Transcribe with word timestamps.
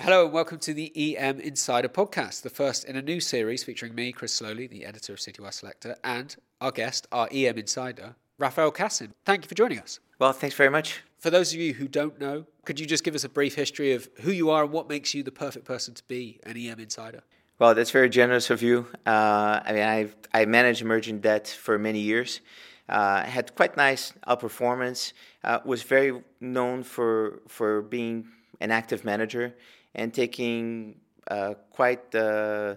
Hello 0.00 0.26
and 0.26 0.32
welcome 0.32 0.58
to 0.58 0.74
the 0.74 1.16
EM 1.16 1.40
Insider 1.40 1.88
podcast, 1.88 2.42
the 2.42 2.50
first 2.50 2.84
in 2.84 2.96
a 2.96 3.02
new 3.02 3.18
series 3.18 3.64
featuring 3.64 3.94
me, 3.94 4.12
Chris 4.12 4.38
Sloley, 4.38 4.68
the 4.68 4.84
editor 4.84 5.14
of 5.14 5.18
Citywire 5.18 5.52
Selector, 5.52 5.96
and 6.04 6.36
our 6.60 6.70
guest, 6.70 7.06
our 7.10 7.28
EM 7.32 7.56
Insider, 7.56 8.14
Raphael 8.38 8.70
Kassin. 8.70 9.12
Thank 9.24 9.44
you 9.44 9.48
for 9.48 9.54
joining 9.54 9.80
us. 9.80 9.98
Well, 10.18 10.34
thanks 10.34 10.54
very 10.54 10.68
much. 10.68 11.02
For 11.18 11.30
those 11.30 11.54
of 11.54 11.58
you 11.58 11.72
who 11.72 11.88
don't 11.88 12.20
know, 12.20 12.44
could 12.66 12.78
you 12.78 12.84
just 12.84 13.04
give 13.04 13.14
us 13.14 13.24
a 13.24 13.28
brief 13.28 13.54
history 13.54 13.94
of 13.94 14.08
who 14.20 14.30
you 14.30 14.50
are 14.50 14.64
and 14.64 14.72
what 14.72 14.86
makes 14.86 15.14
you 15.14 15.22
the 15.22 15.32
perfect 15.32 15.64
person 15.64 15.94
to 15.94 16.02
be 16.04 16.40
an 16.44 16.58
EM 16.58 16.78
Insider? 16.78 17.22
Well, 17.58 17.74
that's 17.74 17.90
very 17.90 18.10
generous 18.10 18.50
of 18.50 18.62
you. 18.62 18.86
Uh, 19.06 19.60
I 19.64 19.72
mean, 19.72 19.82
I've, 19.82 20.14
I 20.34 20.44
managed 20.44 20.82
emerging 20.82 21.20
debt 21.20 21.48
for 21.48 21.78
many 21.78 22.00
years. 22.00 22.42
Uh, 22.86 23.24
had 23.24 23.54
quite 23.54 23.78
nice 23.78 24.12
outperformance. 24.28 25.14
Uh, 25.42 25.60
was 25.64 25.82
very 25.82 26.22
known 26.40 26.82
for 26.82 27.40
for 27.48 27.82
being 27.82 28.28
an 28.60 28.70
active 28.70 29.04
manager 29.04 29.54
and 29.96 30.14
taking 30.14 31.00
uh, 31.28 31.54
quite 31.70 32.14
uh, 32.14 32.76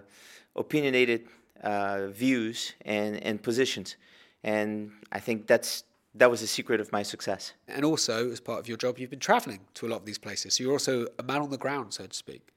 opinionated 0.56 1.28
uh, 1.62 2.08
views 2.08 2.74
and, 2.84 3.22
and 3.22 3.40
positions. 3.40 3.96
And 4.42 4.90
I 5.12 5.20
think 5.20 5.46
that's 5.46 5.84
that 6.14 6.28
was 6.28 6.40
the 6.40 6.46
secret 6.46 6.80
of 6.80 6.90
my 6.90 7.04
success. 7.04 7.52
And 7.68 7.84
also, 7.84 8.32
as 8.32 8.40
part 8.40 8.58
of 8.58 8.66
your 8.66 8.76
job, 8.76 8.98
you've 8.98 9.10
been 9.10 9.20
traveling 9.20 9.60
to 9.74 9.86
a 9.86 9.88
lot 9.88 10.00
of 10.00 10.06
these 10.06 10.18
places. 10.18 10.54
So 10.54 10.64
you're 10.64 10.72
also 10.72 11.06
a 11.20 11.22
man 11.22 11.40
on 11.40 11.50
the 11.50 11.58
ground, 11.58 11.94
so 11.94 12.04
to 12.04 12.16
speak. 12.16 12.48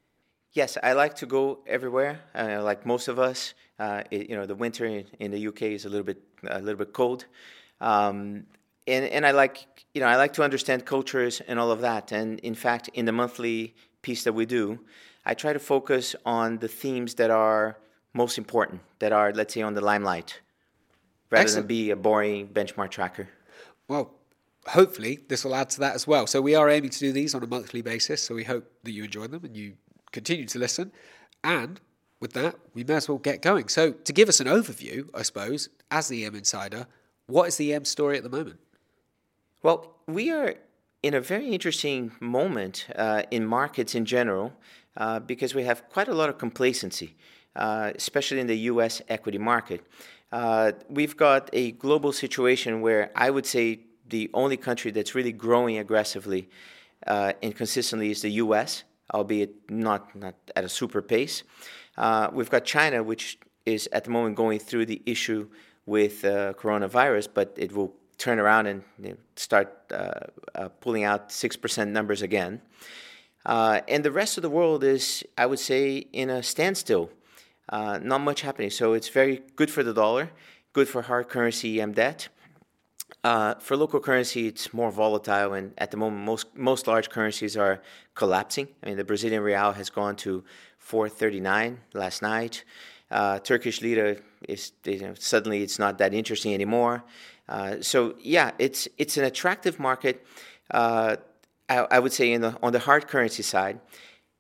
Yes, 0.54 0.76
I 0.82 0.93
like 0.93 1.16
to 1.16 1.27
go 1.27 1.59
everywhere. 1.68 2.21
Uh, 2.34 2.63
like 2.63 2.84
most 2.85 3.07
of 3.07 3.20
us, 3.20 3.54
uh, 3.77 4.04
it, 4.09 4.30
you 4.30 4.35
know, 4.35 4.48
the 4.48 4.55
winter 4.55 4.85
in, 4.85 5.05
in, 5.20 5.30
the 5.32 5.48
UK 5.48 5.63
is 5.63 5.85
a 5.85 5.90
little 5.90 6.04
bit 6.04 6.21
a 6.48 6.59
little 6.59 6.77
bit 6.77 6.93
cold, 6.93 7.26
um, 7.82 8.45
and 8.88 9.05
and 9.05 9.26
I 9.26 9.32
like 9.32 9.85
you 9.93 10.02
know 10.02 10.07
I 10.07 10.16
like 10.16 10.34
to 10.34 10.43
understand 10.43 10.85
cultures 10.85 11.41
and 11.48 11.59
all 11.59 11.71
of 11.71 11.82
that. 11.82 12.12
And 12.12 12.40
in 12.40 12.55
fact, 12.55 12.90
in 12.93 13.05
the 13.05 13.12
monthly 13.12 13.73
piece 14.03 14.23
that 14.25 14.34
we 14.34 14.45
do, 14.45 14.80
I 15.25 15.34
try 15.34 15.52
to 15.53 15.59
focus 15.59 16.15
on 16.26 16.59
the 16.59 16.68
themes 16.68 17.15
that 17.15 17.32
are 17.32 17.77
most 18.13 18.37
important, 18.37 18.82
that 18.99 19.12
are 19.12 19.34
let's 19.34 19.55
say 19.55 19.63
on 19.63 19.73
the 19.73 19.82
limelight, 19.82 20.40
rather 21.32 21.41
Excellent. 21.41 21.68
than 21.68 21.76
be 21.76 21.90
a 21.90 21.95
boring 21.95 22.48
benchmark 22.48 22.91
tracker. 22.91 23.27
Well, 23.87 24.13
hopefully 24.68 25.20
this 25.27 25.43
will 25.43 25.55
add 25.55 25.71
to 25.71 25.79
that 25.79 25.95
as 25.95 26.05
well. 26.05 26.27
So 26.27 26.41
we 26.41 26.54
are 26.54 26.70
aiming 26.70 26.91
to 26.91 26.99
do 26.99 27.12
these 27.12 27.34
on 27.34 27.43
a 27.43 27.48
monthly 27.48 27.82
basis. 27.82 28.21
So 28.21 28.35
we 28.35 28.43
hope 28.43 28.71
that 28.84 28.91
you 28.91 29.04
enjoy 29.04 29.27
them 29.27 29.43
and 29.43 29.57
you 29.57 29.73
continue 30.12 30.45
to 30.45 30.60
listen. 30.60 30.91
And 31.43 31.82
with 32.23 32.32
that, 32.34 32.55
we 32.73 32.85
may 32.85 32.95
as 32.95 33.10
well 33.10 33.17
get 33.17 33.41
going. 33.41 33.67
So, 33.67 33.91
to 33.91 34.13
give 34.13 34.29
us 34.29 34.40
an 34.40 34.48
overview, 34.48 35.10
I 35.13 35.23
suppose, 35.23 35.67
as 35.91 36.07
the 36.07 36.23
EM 36.23 36.35
Insider, 36.35 36.88
what 37.27 37.49
is 37.49 37.57
the 37.57 37.73
EM 37.73 37.84
story 37.84 38.15
at 38.15 38.23
the 38.23 38.29
moment? 38.29 38.60
Well, 39.62 39.98
we 40.07 40.32
are 40.32 40.55
in 41.04 41.13
a 41.13 41.20
very 41.20 41.49
interesting 41.49 42.13
moment 42.21 42.87
uh, 42.96 43.23
in 43.29 43.46
markets 43.46 43.93
in 43.93 44.05
general 44.05 44.54
uh, 44.96 45.20
because 45.20 45.54
we 45.54 45.63
have 45.63 45.87
quite 45.90 46.07
a 46.07 46.13
lot 46.13 46.29
of 46.29 46.37
complacency, 46.37 47.15
uh, 47.57 47.91
especially 47.95 48.40
in 48.40 48.48
the 48.48 48.57
US 48.71 49.01
equity 49.10 49.37
market. 49.37 49.85
Uh, 50.32 50.71
we've 50.90 51.18
got 51.18 51.49
a 51.54 51.71
global 51.73 52.13
situation 52.13 52.82
where 52.82 53.12
I 53.15 53.29
would 53.29 53.45
say 53.45 53.82
the 54.07 54.32
only 54.34 54.57
country 54.57 54.91
that's 54.91 55.13
really 55.13 55.34
growing 55.34 55.77
aggressively 55.77 56.49
uh, 57.05 57.34
and 57.43 57.54
consistently 57.54 58.10
is 58.10 58.21
the 58.21 58.32
US 58.43 58.85
albeit 59.13 59.70
not, 59.70 60.15
not 60.15 60.34
at 60.55 60.63
a 60.63 60.70
super 60.70 61.01
pace. 61.01 61.43
Uh, 61.98 62.29
we've 62.32 62.49
got 62.49 62.63
China, 62.63 63.04
which 63.04 63.38
is 63.65 63.88
at 63.91 64.06
the 64.06 64.09
moment 64.09 64.35
going 64.35 64.57
through 64.57 64.85
the 64.85 65.01
issue 65.06 65.47
with 65.85 66.22
coronavirus, 66.23 67.28
but 67.34 67.53
it 67.57 67.73
will 67.75 67.94
turn 68.24 68.40
around 68.40 68.68
and 68.68 68.84
you 69.02 69.09
know, 69.09 69.18
start 69.35 69.68
uh, 69.91 70.12
uh 70.56 70.69
pulling 70.84 71.03
out 71.03 71.29
6% 71.29 71.88
numbers 71.97 72.22
again. 72.22 72.62
Uh, 73.46 73.81
and 73.94 74.06
the 74.07 74.12
rest 74.12 74.38
of 74.38 74.41
the 74.41 74.53
world 74.59 74.84
is, 74.84 75.24
I 75.38 75.46
would 75.46 75.59
say, 75.59 76.07
in 76.13 76.29
a 76.29 76.41
standstill. 76.41 77.09
Uh, 77.69 78.00
not 78.01 78.22
much 78.22 78.41
happening. 78.41 78.69
So 78.69 78.94
it's 78.94 79.09
very 79.09 79.41
good 79.56 79.69
for 79.69 79.84
the 79.84 79.94
dollar, 79.94 80.31
good 80.73 80.88
for 80.88 81.01
hard 81.01 81.28
currency 81.28 81.81
EM 81.81 81.94
debt. 81.94 82.29
Uh, 83.23 83.56
for 83.56 83.75
local 83.78 84.00
currency, 84.00 84.47
it's 84.47 84.73
more 84.73 84.91
volatile, 84.91 85.53
and 85.53 85.73
at 85.78 85.91
the 85.91 85.97
moment, 85.97 86.25
most 86.25 86.45
most 86.55 86.88
large 86.88 87.09
currencies 87.09 87.55
are 87.55 87.81
collapsing. 88.16 88.67
I 88.81 88.88
mean, 88.88 88.97
the 88.97 89.03
Brazilian 89.11 89.41
real 89.44 89.72
has 89.72 89.90
gone 89.90 90.16
to 90.17 90.44
4.39 90.79 91.78
last 91.94 92.22
night. 92.22 92.66
Uh, 93.09 93.40
Turkish 93.40 93.81
lira 93.81 94.17
is 94.50 94.72
you 94.84 95.00
know, 95.00 95.13
suddenly 95.17 95.61
it's 95.61 95.79
not 95.79 96.00
that 96.00 96.13
interesting 96.13 96.53
anymore. 96.53 97.03
Uh, 97.47 97.75
so 97.81 98.15
yeah, 98.19 98.51
it's 98.59 98.87
it's 98.97 99.17
an 99.17 99.25
attractive 99.25 99.79
market. 99.79 100.25
Uh, 100.71 101.17
I, 101.69 101.77
I, 101.91 101.99
would 101.99 102.13
say 102.13 102.35
the, 102.37 102.57
on 102.63 102.73
the 102.73 102.79
hard 102.79 103.07
currency 103.07 103.43
side, 103.43 103.79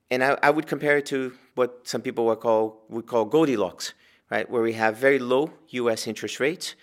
and 0.09 0.23
I, 0.23 0.37
I 0.41 0.49
would 0.49 0.67
compare 0.67 0.97
it 0.97 1.05
to 1.07 1.33
what 1.55 1.87
some 1.87 2.01
people 2.01 2.25
would 2.25 2.39
call 2.39 2.83
would 2.89 3.05
call 3.05 3.25
Goldilocks, 3.25 3.93
right, 4.29 4.49
where 4.49 4.61
we 4.61 4.73
have 4.73 4.97
very 4.97 5.19
low 5.19 5.51
U.S. 5.69 6.07
interest 6.07 6.39
rates 6.39 6.75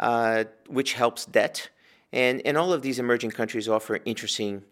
uh, 0.00 0.44
which 0.66 0.94
helps 0.94 1.26
debt. 1.26 1.68
And, 2.12 2.42
and 2.44 2.56
all 2.56 2.72
of 2.72 2.82
these 2.82 2.98
emerging 2.98 3.30
countries 3.30 3.68
offer 3.68 4.00
interesting 4.04 4.64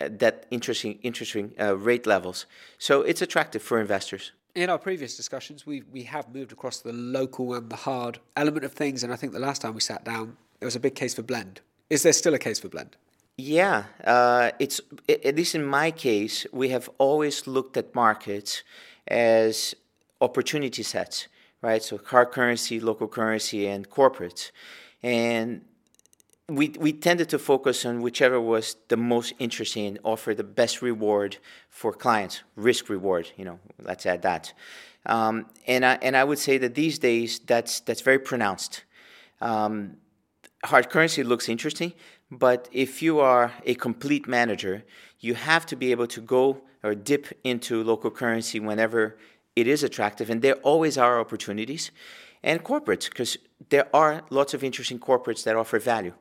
uh, 0.00 0.08
debt, 0.08 0.46
interesting, 0.50 0.98
interesting 1.02 1.52
uh, 1.60 1.76
rate 1.76 2.06
levels. 2.06 2.46
So 2.78 3.02
it's 3.02 3.20
attractive 3.20 3.60
for 3.60 3.80
investors. 3.80 4.32
In 4.58 4.70
our 4.70 4.78
previous 4.78 5.16
discussions, 5.16 5.64
we, 5.64 5.82
we 5.92 6.02
have 6.02 6.34
moved 6.34 6.50
across 6.50 6.80
the 6.80 6.92
local 6.92 7.54
and 7.54 7.70
the 7.70 7.76
hard 7.76 8.18
element 8.36 8.64
of 8.64 8.72
things. 8.72 9.04
And 9.04 9.12
I 9.12 9.16
think 9.16 9.32
the 9.32 9.38
last 9.38 9.62
time 9.62 9.72
we 9.72 9.80
sat 9.80 10.04
down, 10.04 10.36
there 10.58 10.66
was 10.66 10.74
a 10.74 10.80
big 10.80 10.96
case 10.96 11.14
for 11.14 11.22
blend. 11.22 11.60
Is 11.90 12.02
there 12.02 12.12
still 12.12 12.34
a 12.34 12.40
case 12.40 12.58
for 12.58 12.68
blend? 12.68 12.96
Yeah, 13.36 13.84
uh, 14.04 14.50
it's 14.58 14.80
at 15.08 15.36
least 15.36 15.54
in 15.54 15.64
my 15.64 15.92
case, 15.92 16.44
we 16.52 16.70
have 16.70 16.90
always 16.98 17.46
looked 17.46 17.76
at 17.76 17.94
markets 17.94 18.64
as 19.06 19.76
opportunity 20.20 20.82
sets 20.82 21.28
right? 21.62 21.82
So 21.82 21.98
hard 22.04 22.30
currency, 22.30 22.80
local 22.80 23.08
currency, 23.08 23.66
and 23.66 23.88
corporates. 23.88 24.50
And 25.02 25.62
we, 26.48 26.70
we 26.80 26.92
tended 26.94 27.28
to 27.28 27.38
focus 27.38 27.84
on 27.84 28.00
whichever 28.00 28.40
was 28.40 28.76
the 28.88 28.96
most 28.96 29.34
interesting 29.38 29.86
and 29.86 29.98
offer 30.02 30.34
the 30.34 30.44
best 30.44 30.80
reward 30.80 31.36
for 31.68 31.92
clients, 31.92 32.42
risk 32.56 32.88
reward, 32.88 33.30
you 33.36 33.44
know, 33.44 33.58
let's 33.82 34.06
add 34.06 34.22
that. 34.22 34.54
Um, 35.04 35.46
and, 35.66 35.84
I, 35.84 35.98
and 36.00 36.16
I 36.16 36.24
would 36.24 36.38
say 36.38 36.56
that 36.58 36.74
these 36.74 36.98
days 36.98 37.38
that's, 37.38 37.80
that's 37.80 38.00
very 38.00 38.18
pronounced. 38.18 38.84
Um, 39.42 39.98
hard 40.64 40.88
currency 40.88 41.22
looks 41.22 41.50
interesting, 41.50 41.92
but 42.30 42.68
if 42.72 43.02
you 43.02 43.20
are 43.20 43.52
a 43.66 43.74
complete 43.74 44.26
manager, 44.26 44.84
you 45.20 45.34
have 45.34 45.66
to 45.66 45.76
be 45.76 45.90
able 45.90 46.06
to 46.08 46.20
go 46.20 46.62
or 46.82 46.94
dip 46.94 47.26
into 47.44 47.84
local 47.84 48.10
currency 48.10 48.58
whenever 48.58 49.18
it 49.54 49.66
is 49.66 49.82
attractive, 49.82 50.30
and 50.30 50.40
there 50.40 50.54
always 50.56 50.96
are 50.96 51.20
opportunities. 51.20 51.90
And 52.42 52.62
corporates, 52.62 53.08
because 53.08 53.36
there 53.68 53.88
are 53.94 54.22
lots 54.30 54.54
of 54.54 54.62
interesting 54.62 55.00
corporates 55.00 55.42
that 55.42 55.56
offer 55.56 55.80
value. 55.80 56.14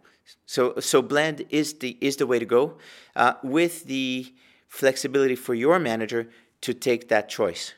So, 0.46 0.80
so 0.80 1.02
blend 1.02 1.46
is 1.50 1.74
the 1.76 1.98
is 2.02 2.18
the 2.18 2.28
way 2.28 2.40
to 2.40 2.46
go, 2.46 2.78
uh, 3.16 3.34
with 3.44 3.86
the 3.86 4.34
flexibility 4.68 5.36
for 5.36 5.54
your 5.54 5.80
manager 5.80 6.30
to 6.62 6.74
take 6.74 7.10
that 7.10 7.30
choice. 7.30 7.74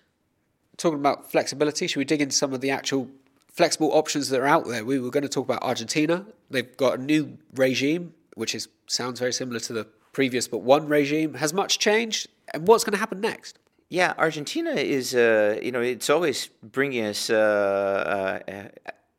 Talking 0.77 0.99
about 0.99 1.31
flexibility, 1.31 1.87
should 1.87 1.99
we 1.99 2.05
dig 2.05 2.21
into 2.21 2.35
some 2.35 2.53
of 2.53 2.61
the 2.61 2.71
actual 2.71 3.09
flexible 3.51 3.91
options 3.93 4.29
that 4.29 4.39
are 4.39 4.47
out 4.47 4.67
there? 4.67 4.85
We 4.85 4.99
were 4.99 5.09
going 5.09 5.23
to 5.23 5.29
talk 5.29 5.45
about 5.45 5.61
Argentina. 5.63 6.25
They've 6.49 6.77
got 6.77 6.99
a 6.99 7.01
new 7.01 7.37
regime, 7.55 8.13
which 8.35 8.55
is 8.55 8.67
sounds 8.87 9.19
very 9.19 9.33
similar 9.33 9.59
to 9.61 9.73
the 9.73 9.85
previous, 10.13 10.47
but 10.47 10.59
one 10.59 10.87
regime. 10.87 11.33
Has 11.35 11.53
much 11.53 11.79
changed, 11.79 12.27
and 12.53 12.67
what's 12.67 12.83
going 12.83 12.93
to 12.93 12.99
happen 12.99 13.21
next? 13.21 13.59
Yeah, 13.89 14.13
Argentina 14.17 14.71
is, 14.71 15.15
uh, 15.15 15.59
you 15.63 15.71
know, 15.71 15.81
it's 15.81 16.11
always 16.11 16.49
bringing 16.61 17.05
us 17.05 17.31
uh, 17.31 18.39
uh, 18.47 18.63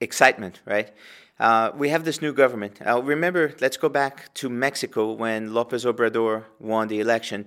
excitement, 0.00 0.60
right? 0.64 0.90
Uh, 1.40 1.72
we 1.74 1.88
have 1.88 2.04
this 2.04 2.20
new 2.20 2.32
government. 2.32 2.78
Uh, 2.86 3.02
remember, 3.02 3.54
let's 3.60 3.78
go 3.78 3.88
back 3.88 4.32
to 4.34 4.48
Mexico 4.50 5.12
when 5.12 5.54
Lopez 5.54 5.84
Obrador 5.84 6.44
won 6.58 6.88
the 6.88 7.00
election, 7.00 7.46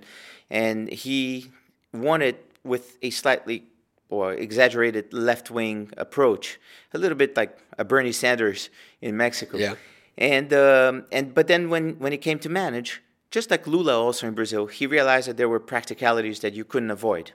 and 0.50 0.90
he 0.90 1.50
won 1.92 2.20
it 2.20 2.44
with 2.64 2.98
a 3.02 3.10
slightly 3.10 3.64
or 4.10 4.32
exaggerated 4.32 5.12
left 5.12 5.50
wing 5.50 5.90
approach, 5.96 6.58
a 6.92 6.98
little 6.98 7.16
bit 7.16 7.36
like 7.36 7.58
a 7.78 7.84
Bernie 7.84 8.12
Sanders 8.12 8.68
in 9.00 9.16
Mexico. 9.16 9.56
Yeah. 9.56 9.74
And 10.18 10.52
um, 10.52 11.06
and 11.10 11.32
but 11.32 11.46
then 11.46 11.70
when 11.70 11.96
when 12.00 12.12
he 12.12 12.18
came 12.18 12.38
to 12.40 12.48
manage, 12.48 13.00
just 13.30 13.50
like 13.50 13.66
Lula 13.66 13.98
also 13.98 14.26
in 14.28 14.34
Brazil, 14.34 14.66
he 14.66 14.86
realized 14.86 15.28
that 15.28 15.36
there 15.36 15.48
were 15.48 15.60
practicalities 15.60 16.40
that 16.40 16.52
you 16.54 16.64
couldn't 16.64 16.90
avoid. 16.90 17.32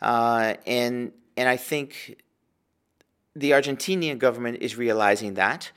Uh, 0.00 0.54
and, 0.66 1.12
and 1.36 1.48
I 1.48 1.56
think 1.56 2.16
the 3.36 3.50
Argentinian 3.50 4.18
government 4.18 4.58
is 4.60 4.76
realizing 4.76 5.34
that, 5.34 5.70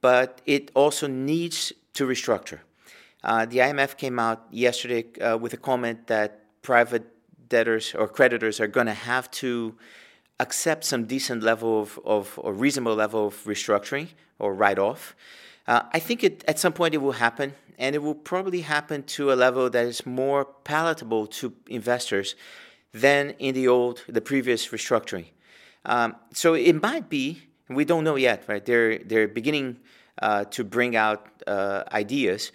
but 0.00 0.40
it 0.44 0.70
also 0.74 1.06
needs 1.06 1.72
to 1.94 2.06
restructure. 2.06 2.58
Uh, 3.22 3.46
the 3.46 3.58
IMF 3.58 3.96
came 3.96 4.18
out 4.18 4.46
yesterday 4.50 5.04
uh, 5.20 5.38
with 5.38 5.54
a 5.54 5.56
comment 5.56 6.06
that 6.08 6.40
private 6.62 7.04
debtors 7.48 7.94
or 7.94 8.08
creditors 8.08 8.60
are 8.60 8.66
going 8.66 8.86
to 8.86 9.00
have 9.12 9.30
to 9.30 9.74
accept 10.40 10.84
some 10.84 11.04
decent 11.04 11.42
level 11.42 11.80
of, 11.80 12.00
of 12.04 12.38
or 12.42 12.52
reasonable 12.52 12.94
level 12.94 13.28
of 13.28 13.34
restructuring 13.44 14.08
or 14.38 14.52
write 14.52 14.78
off. 14.78 15.14
Uh, 15.66 15.82
I 15.92 16.00
think 16.00 16.24
it, 16.24 16.44
at 16.46 16.58
some 16.58 16.72
point 16.72 16.92
it 16.94 16.98
will 16.98 17.12
happen 17.12 17.54
and 17.78 17.94
it 17.94 18.02
will 18.02 18.14
probably 18.14 18.62
happen 18.62 19.04
to 19.04 19.32
a 19.32 19.34
level 19.34 19.70
that 19.70 19.86
is 19.86 20.04
more 20.04 20.44
palatable 20.44 21.26
to 21.28 21.52
investors 21.68 22.34
than 22.92 23.30
in 23.38 23.54
the 23.54 23.68
old, 23.68 24.02
the 24.08 24.20
previous 24.20 24.68
restructuring. 24.68 25.26
Um, 25.84 26.16
so 26.32 26.54
it 26.54 26.80
might 26.82 27.08
be, 27.08 27.42
we 27.68 27.84
don't 27.84 28.04
know 28.04 28.16
yet, 28.16 28.44
right? 28.48 28.64
They're, 28.64 28.98
they're 28.98 29.28
beginning 29.28 29.78
uh, 30.20 30.44
to 30.44 30.64
bring 30.64 30.96
out 30.96 31.26
uh, 31.46 31.84
ideas. 31.92 32.52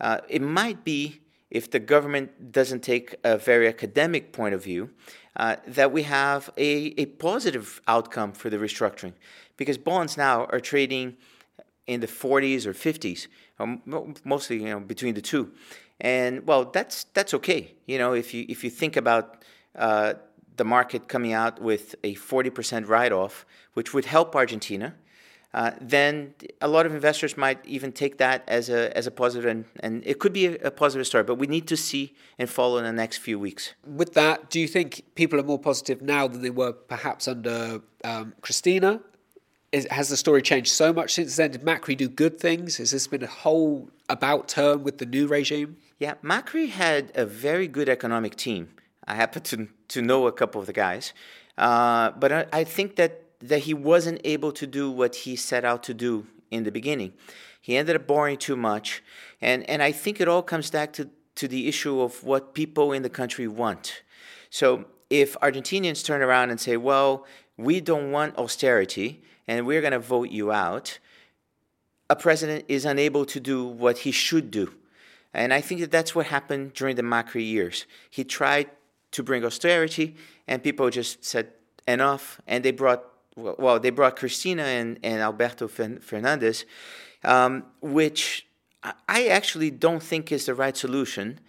Uh, 0.00 0.18
it 0.28 0.42
might 0.42 0.84
be, 0.84 1.20
if 1.50 1.70
the 1.70 1.80
government 1.80 2.52
doesn't 2.52 2.80
take 2.80 3.16
a 3.24 3.36
very 3.36 3.66
academic 3.68 4.32
point 4.32 4.54
of 4.54 4.62
view, 4.62 4.90
uh, 5.36 5.56
that 5.66 5.92
we 5.92 6.02
have 6.04 6.50
a, 6.56 6.94
a 6.98 7.06
positive 7.06 7.80
outcome 7.86 8.32
for 8.32 8.50
the 8.50 8.56
restructuring. 8.56 9.14
Because 9.56 9.78
bonds 9.78 10.16
now 10.16 10.46
are 10.46 10.60
trading 10.60 11.16
in 11.86 12.00
the 12.00 12.06
40s 12.06 12.66
or 12.66 12.72
50s, 12.72 13.26
um, 13.58 14.14
mostly 14.24 14.58
you 14.58 14.66
know 14.66 14.80
between 14.80 15.14
the 15.14 15.20
two, 15.20 15.52
and 16.00 16.46
well, 16.46 16.64
that's 16.64 17.04
that's 17.12 17.34
okay. 17.34 17.74
You 17.86 17.98
know, 17.98 18.12
if 18.14 18.32
you 18.32 18.46
if 18.48 18.64
you 18.64 18.70
think 18.70 18.96
about 18.96 19.44
uh, 19.76 20.14
the 20.60 20.64
market 20.64 21.08
coming 21.08 21.32
out 21.32 21.58
with 21.58 21.94
a 22.04 22.14
40% 22.16 22.86
write-off, 22.86 23.46
which 23.72 23.94
would 23.94 24.04
help 24.04 24.36
Argentina, 24.36 24.94
uh, 25.54 25.70
then 25.80 26.34
a 26.60 26.68
lot 26.68 26.84
of 26.84 26.92
investors 26.94 27.34
might 27.38 27.58
even 27.64 27.90
take 27.90 28.18
that 28.18 28.44
as 28.46 28.68
a, 28.68 28.94
as 28.94 29.06
a 29.06 29.10
positive, 29.10 29.50
and, 29.50 29.64
and 29.80 30.06
it 30.06 30.18
could 30.18 30.34
be 30.34 30.44
a, 30.46 30.54
a, 30.66 30.70
positive 30.70 31.06
story, 31.06 31.24
but 31.24 31.36
we 31.36 31.46
need 31.46 31.66
to 31.66 31.78
see 31.78 32.14
and 32.38 32.50
follow 32.50 32.76
in 32.76 32.84
the 32.84 32.92
next 32.92 33.16
few 33.16 33.38
weeks. 33.38 33.72
With 33.86 34.12
that, 34.14 34.50
do 34.50 34.60
you 34.60 34.68
think 34.68 35.02
people 35.14 35.40
are 35.40 35.48
more 35.52 35.58
positive 35.58 36.02
now 36.02 36.28
than 36.28 36.42
they 36.42 36.50
were 36.50 36.72
perhaps 36.72 37.26
under 37.26 37.80
um, 38.04 38.34
Cristina? 38.42 39.00
Is, 39.72 39.86
has 39.90 40.10
the 40.10 40.16
story 40.16 40.42
changed 40.42 40.72
so 40.72 40.92
much 40.92 41.14
since 41.14 41.34
then? 41.36 41.52
Did 41.52 41.62
Macri 41.62 41.96
do 41.96 42.08
good 42.08 42.38
things? 42.38 42.76
Has 42.76 42.90
this 42.90 43.06
been 43.06 43.22
a 43.22 43.34
whole 43.44 43.88
about 44.10 44.46
turn 44.46 44.82
with 44.82 44.98
the 44.98 45.06
new 45.06 45.26
regime? 45.26 45.78
Yeah, 45.98 46.14
Macri 46.22 46.68
had 46.68 47.12
a 47.14 47.24
very 47.24 47.66
good 47.66 47.88
economic 47.88 48.36
team. 48.36 48.68
I 49.06 49.14
happen 49.14 49.42
to, 49.42 49.68
to 49.88 50.02
know 50.02 50.26
a 50.26 50.32
couple 50.32 50.60
of 50.60 50.66
the 50.66 50.72
guys. 50.72 51.12
Uh, 51.56 52.10
but 52.12 52.32
I, 52.32 52.46
I 52.52 52.64
think 52.64 52.96
that 52.96 53.24
that 53.42 53.60
he 53.60 53.74
wasn't 53.74 54.20
able 54.24 54.52
to 54.52 54.66
do 54.66 54.90
what 54.90 55.14
he 55.16 55.34
set 55.34 55.64
out 55.64 55.82
to 55.84 55.94
do 55.94 56.26
in 56.50 56.64
the 56.64 56.70
beginning. 56.70 57.12
He 57.60 57.76
ended 57.76 57.96
up 57.96 58.06
borrowing 58.06 58.36
too 58.36 58.56
much. 58.56 59.02
And, 59.40 59.68
and 59.68 59.82
I 59.82 59.92
think 59.92 60.20
it 60.20 60.28
all 60.28 60.42
comes 60.42 60.70
back 60.70 60.92
to, 60.94 61.08
to 61.36 61.48
the 61.48 61.68
issue 61.68 62.00
of 62.00 62.22
what 62.22 62.54
people 62.54 62.92
in 62.92 63.02
the 63.02 63.10
country 63.10 63.48
want. 63.48 64.02
So 64.50 64.84
if 65.08 65.38
Argentinians 65.40 66.04
turn 66.04 66.22
around 66.22 66.50
and 66.50 66.60
say, 66.60 66.76
well, 66.76 67.26
we 67.56 67.80
don't 67.80 68.10
want 68.10 68.36
austerity 68.36 69.22
and 69.46 69.66
we're 69.66 69.80
going 69.80 69.92
to 69.92 69.98
vote 69.98 70.30
you 70.30 70.52
out, 70.52 70.98
a 72.08 72.16
president 72.16 72.64
is 72.68 72.84
unable 72.84 73.24
to 73.24 73.40
do 73.40 73.64
what 73.64 73.98
he 73.98 74.10
should 74.10 74.50
do. 74.50 74.74
And 75.32 75.54
I 75.54 75.60
think 75.60 75.80
that 75.80 75.92
that's 75.92 76.14
what 76.14 76.26
happened 76.26 76.74
during 76.74 76.96
the 76.96 77.02
Macri 77.02 77.46
years. 77.46 77.86
He 78.10 78.24
tried 78.24 78.68
to 79.12 79.22
bring 79.22 79.44
austerity, 79.44 80.16
and 80.46 80.62
people 80.62 80.88
just 80.90 81.24
said 81.24 81.52
enough, 81.86 82.40
and 82.46 82.64
they 82.64 82.70
brought 82.70 83.04
well, 83.36 83.78
they 83.78 83.90
brought 83.90 84.16
Cristina 84.16 84.62
and, 84.62 84.98
and 85.02 85.20
Alberto 85.20 85.68
Fernandez, 85.68 86.66
um, 87.24 87.64
which 87.80 88.46
I 89.08 89.28
actually 89.28 89.70
don't 89.70 90.02
think 90.02 90.32
is 90.32 90.46
the 90.46 90.54
right 90.54 90.76
solution, 90.76 91.40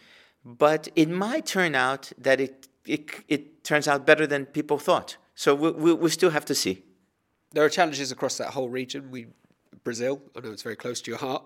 but 0.46 0.90
it 0.96 1.10
might 1.10 1.46
turn 1.46 1.76
out 1.76 2.12
that 2.18 2.40
it, 2.40 2.68
it, 2.86 3.10
it 3.28 3.64
turns 3.64 3.88
out 3.88 4.06
better 4.06 4.28
than 4.28 4.46
people 4.46 4.78
thought. 4.78 5.18
So 5.36 5.56
we, 5.56 5.72
we, 5.72 5.94
we 5.94 6.10
still 6.10 6.30
have 6.32 6.46
to 6.46 6.56
see. 6.56 6.84
There 7.52 7.64
are 7.64 7.70
challenges 7.70 8.12
across 8.12 8.38
that 8.38 8.50
whole 8.50 8.70
region. 8.70 9.12
We, 9.12 9.28
Brazil, 9.84 10.22
I 10.36 10.42
know 10.42 10.52
it's 10.52 10.64
very 10.64 10.76
close 10.76 11.02
to 11.02 11.12
your 11.12 11.20
heart. 11.20 11.44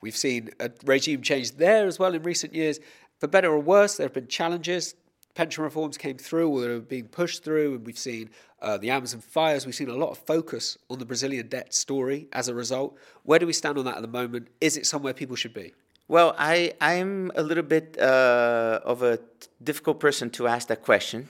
We've 0.00 0.16
seen 0.16 0.50
a 0.60 0.70
regime 0.84 1.22
change 1.22 1.52
there 1.52 1.86
as 1.86 1.98
well 1.98 2.14
in 2.14 2.22
recent 2.22 2.54
years. 2.54 2.80
For 3.18 3.28
better 3.28 3.50
or 3.50 3.58
worse, 3.58 3.96
there 3.96 4.06
have 4.06 4.12
been 4.12 4.26
challenges 4.26 4.94
pension 5.36 5.62
reforms 5.62 5.96
came 5.98 6.16
through 6.16 6.48
or 6.48 6.76
are 6.76 6.80
being 6.80 7.06
pushed 7.06 7.44
through, 7.44 7.74
and 7.74 7.86
we've 7.86 7.98
seen 7.98 8.30
uh, 8.62 8.78
the 8.78 8.90
Amazon 8.90 9.20
fires. 9.20 9.66
We've 9.66 9.74
seen 9.74 9.90
a 9.90 9.94
lot 9.94 10.10
of 10.10 10.18
focus 10.18 10.78
on 10.90 10.98
the 10.98 11.04
Brazilian 11.04 11.46
debt 11.46 11.74
story 11.74 12.26
as 12.32 12.48
a 12.48 12.54
result. 12.54 12.96
Where 13.22 13.38
do 13.38 13.46
we 13.46 13.52
stand 13.52 13.78
on 13.78 13.84
that 13.84 13.96
at 13.96 14.02
the 14.02 14.08
moment? 14.08 14.48
Is 14.60 14.76
it 14.76 14.86
somewhere 14.86 15.12
people 15.12 15.36
should 15.36 15.54
be? 15.54 15.74
Well, 16.08 16.34
I, 16.38 16.72
I'm 16.80 17.30
a 17.36 17.42
little 17.42 17.62
bit 17.62 17.98
uh, 18.00 18.80
of 18.84 19.02
a 19.02 19.18
difficult 19.62 20.00
person 20.00 20.30
to 20.30 20.48
ask 20.48 20.68
that 20.68 20.82
question 20.82 21.28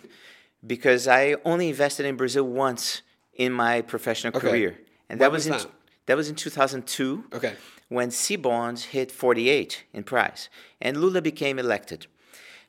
because 0.66 1.08
I 1.08 1.36
only 1.44 1.68
invested 1.68 2.06
in 2.06 2.16
Brazil 2.16 2.44
once 2.44 3.02
in 3.34 3.52
my 3.52 3.82
professional 3.82 4.36
okay. 4.36 4.48
career. 4.48 4.78
And 5.08 5.20
that 5.20 5.32
was, 5.32 5.46
was 5.48 5.64
in, 5.64 5.68
that? 5.68 5.76
that 6.06 6.16
was 6.16 6.28
in 6.28 6.36
2002 6.36 7.24
okay. 7.32 7.54
when 7.88 8.10
C 8.10 8.36
bonds 8.36 8.84
hit 8.84 9.10
48 9.10 9.84
in 9.92 10.04
price 10.04 10.48
and 10.80 10.96
Lula 10.98 11.22
became 11.22 11.58
elected. 11.58 12.06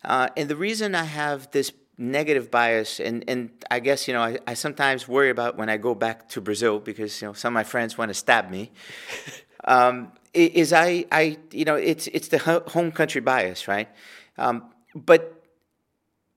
Uh, 0.04 0.30
and 0.38 0.50
the 0.50 0.56
reason 0.56 0.96
I 0.96 1.04
have 1.04 1.52
this 1.52 1.72
negative 1.98 2.52
bias, 2.52 3.00
and, 3.00 3.24
and 3.28 3.50
I 3.72 3.80
guess, 3.80 4.08
you 4.08 4.14
know, 4.14 4.22
I, 4.22 4.38
I 4.46 4.54
sometimes 4.54 5.08
worry 5.08 5.30
about 5.30 5.58
when 5.58 5.70
I 5.70 5.78
go 5.78 5.96
back 5.96 6.30
to 6.30 6.42
Brazil 6.42 6.80
because, 6.80 7.22
you 7.22 7.28
know, 7.28 7.34
some 7.34 7.54
of 7.54 7.56
my 7.56 7.64
friends 7.64 7.98
want 7.98 8.10
to 8.10 8.14
stab 8.14 8.50
me, 8.50 8.72
um, 9.66 10.12
is 10.34 10.72
I, 10.74 11.06
I, 11.12 11.38
you 11.52 11.66
know, 11.66 11.76
it's, 11.76 12.08
it's 12.08 12.28
the 12.28 12.38
home 12.68 12.92
country 12.92 13.22
bias, 13.22 13.68
right? 13.68 13.90
Um, 14.38 14.66
but 14.94 15.44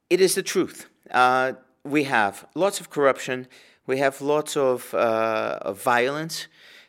it 0.08 0.20
is 0.20 0.34
the 0.34 0.42
truth. 0.42 0.88
Uh, 1.10 1.52
we 1.84 2.04
have 2.04 2.46
lots 2.54 2.80
of 2.80 2.88
corruption. 2.88 3.46
We 3.86 3.98
have 3.98 4.22
lots 4.22 4.56
of, 4.56 4.94
uh, 4.94 5.58
of 5.62 5.82
violence. 5.82 6.46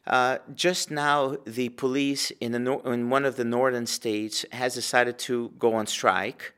Uh, 0.08 0.38
just 0.56 0.90
now, 0.90 1.38
the 1.46 1.70
police 1.70 2.32
in, 2.40 2.54
the 2.54 2.60
no- 2.60 2.80
in 2.82 3.10
one 3.10 3.26
of 3.26 3.36
the 3.36 3.44
northern 3.44 3.86
states 3.86 4.46
has 4.52 4.74
decided 4.74 5.20
to 5.20 5.52
go 5.60 5.74
on 5.74 5.86
strike. 5.86 6.54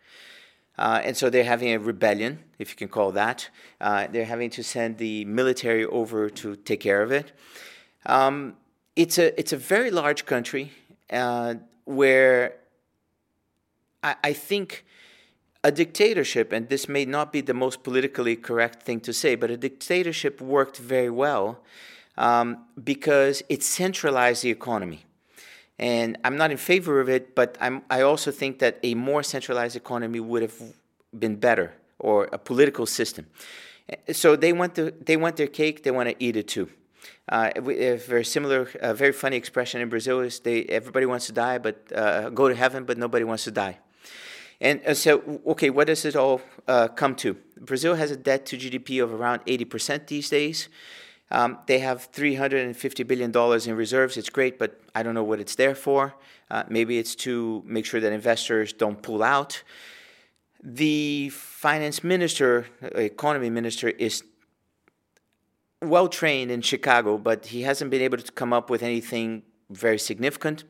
Uh, 0.78 1.02
and 1.04 1.16
so 1.16 1.30
they're 1.30 1.44
having 1.44 1.72
a 1.72 1.80
rebellion, 1.80 2.40
if 2.58 2.72
you 2.72 2.76
can 2.76 2.88
call 2.88 3.12
that. 3.12 3.50
Uh, 3.80 4.08
they're 4.12 4.26
having 4.26 4.50
to 4.50 4.64
send 4.64 4.98
the 4.98 5.24
military 5.26 5.86
over 5.86 6.30
to 6.30 6.56
take 6.56 6.80
care 6.80 7.04
of 7.04 7.12
it. 7.12 7.32
Um, 8.06 8.56
it's 8.96 9.18
a 9.18 9.40
it's 9.40 9.54
a 9.54 9.58
very 9.58 9.92
large 9.92 10.26
country 10.26 10.72
uh, 11.12 11.56
where 11.86 12.56
I, 14.02 14.16
I, 14.24 14.34
think 14.34 14.86
a 15.64 15.72
dictatorship, 15.72 16.52
and 16.52 16.70
this 16.70 16.88
may 16.90 17.06
not 17.06 17.32
be 17.32 17.42
the 17.42 17.54
most 17.54 17.84
politically 17.84 18.36
correct 18.36 18.84
thing 18.84 19.00
to 19.02 19.14
say, 19.14 19.36
but 19.36 19.50
a 19.50 19.58
dictatorship 19.58 20.42
worked 20.42 20.78
very 20.78 21.10
well 21.10 21.60
um, 22.18 22.66
because 22.84 23.42
it 23.50 23.64
centralized 23.64 24.44
the 24.44 24.50
economy. 24.50 25.06
And 25.80 26.18
I'm 26.24 26.38
not 26.38 26.52
in 26.52 26.58
favor 26.58 27.00
of 27.00 27.10
it, 27.10 27.36
but 27.36 27.58
I'm, 27.60 27.82
I 27.90 28.02
also 28.02 28.32
think 28.32 28.60
that 28.60 28.80
a 28.84 28.94
more 28.94 29.24
centralized 29.24 29.76
economy 29.76 30.20
would 30.20 30.42
have 30.42 30.54
been 31.18 31.36
better, 31.36 31.74
or 32.00 32.30
a 32.32 32.38
political 32.38 32.86
system. 32.86 33.26
So 34.12 34.36
they 34.36 34.54
want, 34.54 34.76
to, 34.76 34.92
they 34.92 35.18
want 35.18 35.36
their 35.36 35.48
cake, 35.48 35.84
they 35.84 35.92
want 35.92 36.10
to 36.10 36.16
eat 36.20 36.36
it 36.36 36.48
too. 36.48 36.70
Uh, 37.28 37.50
a 37.56 37.98
very 37.98 38.26
similar, 38.26 38.70
a 38.82 38.94
very 38.94 39.14
funny 39.14 39.38
expression 39.38 39.82
in 39.82 39.90
Brazil 39.90 40.20
is 40.20 40.40
they 40.40 40.64
everybody 40.66 41.06
wants 41.06 41.26
to 41.28 41.32
die, 41.32 41.58
but 41.58 41.92
uh, 41.96 42.30
go 42.30 42.50
to 42.50 42.56
heaven, 42.56 42.84
but 42.84 42.98
nobody 42.98 43.24
wants 43.24 43.46
to 43.46 43.52
die. 43.52 43.80
And 44.60 44.82
uh, 44.86 44.94
so, 44.94 45.42
okay, 45.48 45.70
what 45.70 45.88
does 45.88 46.06
it 46.06 46.16
all 46.16 46.42
uh, 46.68 46.88
come 46.90 47.16
to? 47.16 47.36
Brazil 47.60 47.96
has 47.96 48.12
a 48.12 48.18
debt 48.18 48.46
to 48.48 48.58
GDP 48.58 49.04
of 49.04 49.14
around 49.14 49.46
80% 49.46 50.08
these 50.08 50.30
days. 50.30 50.70
Um, 51.32 51.60
they 51.66 51.80
have 51.80 52.12
$350 52.12 53.08
billion 53.08 53.32
in 53.70 53.76
reserves. 53.76 54.18
It's 54.18 54.30
great, 54.30 54.60
but 54.60 54.80
I 54.94 55.04
don't 55.04 55.16
know 55.16 55.24
what 55.24 55.40
it's 55.40 55.56
there 55.56 55.76
for. 55.76 56.14
Uh, 56.52 56.64
maybe 56.70 57.00
it's 57.00 57.16
to 57.16 57.64
make 57.66 57.86
sure 57.86 58.00
that 58.00 58.12
investors 58.12 58.74
don't 58.74 59.02
pull 59.02 59.24
out. 59.24 59.64
The 60.62 61.30
finance 61.30 62.04
minister, 62.04 62.68
economy 62.82 63.50
minister, 63.50 63.90
is 63.90 64.24
well 65.82 66.08
trained 66.08 66.52
in 66.52 66.62
Chicago, 66.62 67.18
but 67.18 67.48
he 67.48 67.64
hasn't 67.64 67.92
been 67.92 68.02
able 68.02 68.18
to 68.18 68.32
come 68.32 68.54
up 68.54 68.70
with 68.70 68.84
anything 68.84 69.44
very 69.70 70.00
significant. 70.00 70.64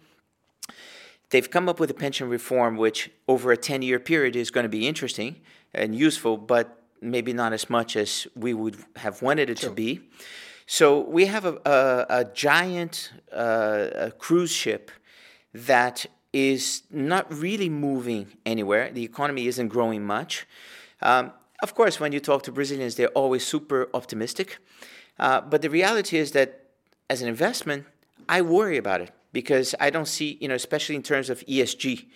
They've 1.30 1.50
come 1.50 1.68
up 1.68 1.80
with 1.80 1.90
a 1.90 1.94
pension 1.96 2.30
reform, 2.30 2.78
which 2.78 3.12
over 3.28 3.52
a 3.52 3.58
10 3.58 3.82
year 3.82 4.00
period 4.00 4.36
is 4.36 4.52
going 4.52 4.66
to 4.66 4.70
be 4.70 4.88
interesting 4.88 5.42
and 5.74 5.96
useful, 5.96 6.38
but 6.38 6.83
maybe 7.04 7.34
not 7.34 7.54
as 7.54 7.70
much 7.70 7.96
as 7.96 8.28
we 8.36 8.54
would 8.54 8.78
have 8.98 9.22
wanted 9.22 9.50
it 9.50 9.60
sure. 9.60 9.70
to 9.70 9.76
be. 9.76 10.02
So 10.66 11.02
we 11.02 11.26
have 11.26 11.46
a, 11.46 11.60
a, 11.66 12.06
a 12.22 12.26
giant 12.34 13.12
uh, 13.32 13.88
a 13.94 14.12
cruise 14.12 14.52
ship 14.52 14.92
that 15.54 16.06
is 16.32 16.84
not 16.90 17.32
really 17.32 17.70
moving 17.70 18.34
anywhere. 18.46 18.92
The 18.92 19.04
economy 19.04 19.48
isn't 19.48 19.68
growing 19.68 20.04
much. 20.04 20.48
Um, 21.02 21.32
of 21.62 21.76
course, 21.76 22.00
when 22.00 22.12
you 22.12 22.20
talk 22.20 22.44
to 22.44 22.52
Brazilians, 22.52 22.96
they're 22.96 23.10
always 23.10 23.46
super 23.46 23.90
optimistic. 23.94 24.58
Uh, 25.20 25.42
but 25.42 25.62
the 25.62 25.70
reality 25.70 26.18
is 26.18 26.32
that 26.32 26.64
as 27.10 27.22
an 27.22 27.28
investment, 27.28 27.86
I 28.28 28.42
worry 28.42 28.78
about 28.78 29.02
it 29.02 29.12
because 29.32 29.76
I 29.80 29.90
don't 29.90 30.08
see, 30.08 30.38
you 30.42 30.48
know, 30.48 30.56
especially 30.56 30.96
in 30.96 31.04
terms 31.04 31.30
of 31.30 31.40
ESG. 31.46 32.08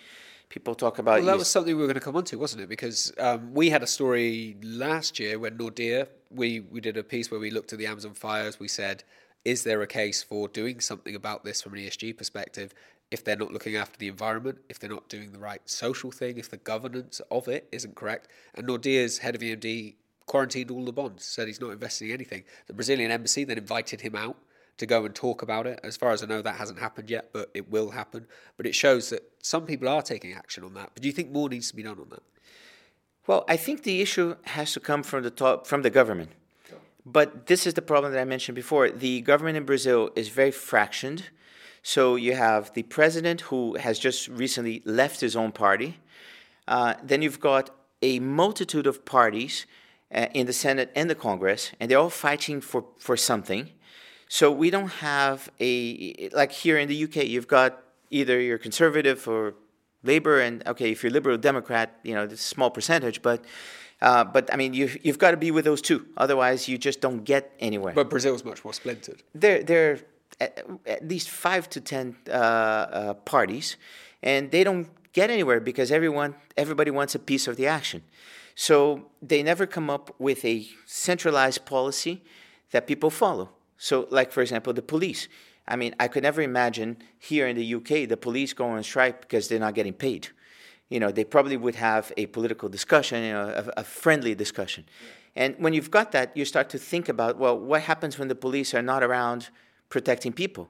People 0.48 0.74
talk 0.74 0.98
about. 0.98 1.18
Well, 1.18 1.26
that 1.26 1.38
was 1.38 1.48
something 1.48 1.76
we 1.76 1.80
were 1.82 1.86
going 1.86 1.94
to 1.94 2.00
come 2.00 2.16
on 2.16 2.24
to, 2.24 2.38
wasn't 2.38 2.62
it? 2.62 2.68
Because 2.68 3.12
um, 3.18 3.52
we 3.52 3.68
had 3.70 3.82
a 3.82 3.86
story 3.86 4.56
last 4.62 5.18
year 5.18 5.38
when 5.38 5.58
Nordea 5.58 6.08
we 6.30 6.60
we 6.60 6.80
did 6.80 6.96
a 6.96 7.02
piece 7.02 7.30
where 7.30 7.40
we 7.40 7.50
looked 7.50 7.72
at 7.72 7.78
the 7.78 7.86
Amazon 7.86 8.14
fires. 8.14 8.58
We 8.58 8.68
said, 8.68 9.04
is 9.44 9.64
there 9.64 9.82
a 9.82 9.86
case 9.86 10.22
for 10.22 10.48
doing 10.48 10.80
something 10.80 11.14
about 11.14 11.44
this 11.44 11.62
from 11.62 11.74
an 11.74 11.80
ESG 11.80 12.16
perspective? 12.16 12.74
if 13.10 13.24
they're 13.24 13.36
not 13.36 13.52
looking 13.52 13.76
after 13.76 13.98
the 13.98 14.08
environment, 14.08 14.58
if 14.68 14.78
they're 14.78 14.90
not 14.90 15.08
doing 15.08 15.32
the 15.32 15.38
right 15.38 15.62
social 15.64 16.10
thing, 16.10 16.38
if 16.38 16.50
the 16.50 16.56
governance 16.58 17.20
of 17.30 17.48
it 17.48 17.66
isn't 17.72 17.94
correct. 17.94 18.28
And 18.54 18.66
Nordea's 18.66 19.18
head 19.18 19.34
of 19.34 19.40
EMD 19.40 19.94
quarantined 20.26 20.70
all 20.70 20.84
the 20.84 20.92
bonds, 20.92 21.24
said 21.24 21.48
he's 21.48 21.60
not 21.60 21.70
investing 21.70 22.08
in 22.08 22.14
anything. 22.14 22.44
The 22.66 22.74
Brazilian 22.74 23.10
embassy 23.10 23.44
then 23.44 23.58
invited 23.58 24.02
him 24.02 24.14
out 24.14 24.36
to 24.78 24.86
go 24.86 25.04
and 25.04 25.14
talk 25.14 25.42
about 25.42 25.66
it. 25.66 25.78
As 25.82 25.96
far 25.96 26.12
as 26.12 26.22
I 26.22 26.26
know, 26.26 26.40
that 26.42 26.56
hasn't 26.56 26.78
happened 26.78 27.10
yet, 27.10 27.30
but 27.32 27.50
it 27.52 27.70
will 27.70 27.90
happen. 27.90 28.26
But 28.56 28.66
it 28.66 28.74
shows 28.74 29.10
that 29.10 29.22
some 29.42 29.66
people 29.66 29.88
are 29.88 30.02
taking 30.02 30.32
action 30.32 30.64
on 30.64 30.74
that. 30.74 30.90
But 30.94 31.02
do 31.02 31.08
you 31.08 31.12
think 31.12 31.30
more 31.30 31.48
needs 31.48 31.68
to 31.68 31.76
be 31.76 31.82
done 31.82 31.98
on 31.98 32.08
that? 32.10 32.22
Well, 33.26 33.44
I 33.46 33.56
think 33.56 33.82
the 33.82 34.00
issue 34.00 34.36
has 34.44 34.72
to 34.72 34.80
come 34.80 35.02
from 35.02 35.22
the 35.22 35.30
top, 35.30 35.66
from 35.66 35.82
the 35.82 35.90
government. 35.90 36.30
But 37.04 37.46
this 37.46 37.66
is 37.66 37.74
the 37.74 37.82
problem 37.82 38.12
that 38.12 38.20
I 38.20 38.24
mentioned 38.24 38.56
before. 38.56 38.90
The 38.90 39.22
government 39.22 39.56
in 39.56 39.64
Brazil 39.64 40.10
is 40.14 40.28
very 40.28 40.50
fractioned. 40.50 41.22
So 41.82 42.16
you 42.16 42.34
have 42.34 42.72
the 42.74 42.82
president 42.82 43.42
who 43.42 43.76
has 43.76 43.98
just 43.98 44.28
recently 44.28 44.82
left 44.84 45.20
his 45.20 45.34
own 45.34 45.52
party. 45.52 45.98
Uh, 46.66 46.94
then 47.02 47.22
you've 47.22 47.40
got 47.40 47.70
a 48.02 48.18
multitude 48.18 48.86
of 48.86 49.04
parties 49.04 49.66
uh, 50.14 50.26
in 50.34 50.46
the 50.46 50.52
Senate 50.52 50.92
and 50.94 51.08
the 51.08 51.14
Congress, 51.14 51.72
and 51.80 51.90
they're 51.90 51.98
all 51.98 52.10
fighting 52.10 52.60
for, 52.60 52.84
for 52.98 53.16
something. 53.16 53.70
So 54.28 54.52
we 54.52 54.70
don't 54.70 54.90
have 54.90 55.50
a, 55.58 56.28
like 56.32 56.52
here 56.52 56.78
in 56.78 56.88
the 56.88 57.04
UK, 57.04 57.16
you've 57.24 57.48
got 57.48 57.82
either 58.10 58.40
you're 58.40 58.58
conservative 58.58 59.26
or 59.26 59.54
labor, 60.02 60.40
and 60.40 60.66
okay, 60.66 60.90
if 60.92 61.02
you're 61.02 61.12
liberal 61.12 61.38
Democrat, 61.38 61.98
you 62.02 62.14
know, 62.14 62.24
it's 62.24 62.34
a 62.34 62.36
small 62.36 62.70
percentage, 62.70 63.22
but. 63.22 63.44
Uh, 64.00 64.22
but 64.22 64.48
I 64.54 64.56
mean, 64.56 64.74
you've, 64.74 64.96
you've 65.04 65.18
got 65.18 65.32
to 65.32 65.36
be 65.36 65.50
with 65.50 65.64
those 65.64 65.82
two. 65.82 66.06
Otherwise, 66.16 66.68
you 66.68 66.78
just 66.78 67.00
don't 67.00 67.24
get 67.24 67.52
anywhere. 67.58 67.92
But 67.92 68.08
Brazil's 68.08 68.44
much 68.44 68.62
more 68.62 68.72
splintered. 68.72 69.24
They're, 69.34 69.64
they're 69.64 69.98
at, 70.40 70.64
at 70.86 71.08
least 71.08 71.30
five 71.30 71.68
to 71.70 71.80
ten 71.80 72.14
uh, 72.28 72.32
uh, 72.32 73.14
parties, 73.14 73.76
and 74.22 74.52
they 74.52 74.62
don't 74.62 74.86
get 75.12 75.30
anywhere 75.30 75.58
because 75.58 75.90
everyone, 75.90 76.36
everybody 76.56 76.92
wants 76.92 77.16
a 77.16 77.18
piece 77.18 77.48
of 77.48 77.56
the 77.56 77.66
action. 77.66 78.02
So 78.54 79.06
they 79.20 79.42
never 79.42 79.66
come 79.66 79.90
up 79.90 80.14
with 80.18 80.44
a 80.44 80.66
centralized 80.86 81.64
policy 81.64 82.22
that 82.70 82.86
people 82.86 83.10
follow. 83.10 83.50
So, 83.78 84.06
like 84.10 84.32
for 84.32 84.42
example, 84.42 84.72
the 84.72 84.82
police. 84.82 85.28
I 85.66 85.76
mean, 85.76 85.94
I 86.00 86.08
could 86.08 86.22
never 86.22 86.42
imagine 86.42 86.98
here 87.18 87.46
in 87.46 87.56
the 87.56 87.74
UK 87.74 88.08
the 88.08 88.16
police 88.16 88.52
going 88.52 88.76
on 88.76 88.82
strike 88.82 89.20
because 89.20 89.48
they're 89.48 89.58
not 89.58 89.74
getting 89.74 89.92
paid. 89.92 90.28
You 90.88 91.00
know, 91.00 91.10
they 91.10 91.24
probably 91.24 91.56
would 91.56 91.74
have 91.74 92.12
a 92.16 92.26
political 92.26 92.68
discussion, 92.68 93.22
you 93.22 93.32
know, 93.32 93.48
a, 93.76 93.80
a 93.80 93.84
friendly 93.84 94.34
discussion. 94.34 94.84
And 95.36 95.54
when 95.58 95.74
you've 95.74 95.90
got 95.90 96.12
that, 96.12 96.36
you 96.36 96.44
start 96.44 96.70
to 96.70 96.78
think 96.78 97.08
about, 97.08 97.38
well, 97.38 97.58
what 97.58 97.82
happens 97.82 98.18
when 98.18 98.28
the 98.28 98.34
police 98.34 98.74
are 98.74 98.82
not 98.82 99.02
around 99.02 99.50
protecting 99.90 100.32
people? 100.32 100.68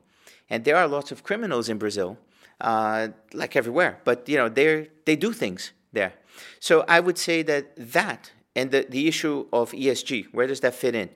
And 0.50 0.64
there 0.64 0.76
are 0.76 0.88
lots 0.88 1.12
of 1.12 1.22
criminals 1.22 1.68
in 1.68 1.78
Brazil, 1.78 2.18
uh, 2.60 3.08
like 3.32 3.54
everywhere, 3.54 4.00
but 4.04 4.28
you 4.28 4.36
know, 4.36 4.48
they 4.48 4.90
they 5.04 5.16
do 5.16 5.32
things 5.32 5.72
there. 5.92 6.14
So 6.60 6.84
I 6.88 7.00
would 7.00 7.18
say 7.18 7.42
that 7.42 7.92
that 7.92 8.32
and 8.56 8.70
the, 8.70 8.86
the 8.88 9.06
issue 9.06 9.46
of 9.52 9.72
ESG, 9.72 10.26
where 10.32 10.46
does 10.46 10.60
that 10.60 10.74
fit 10.74 10.94
in? 10.94 11.10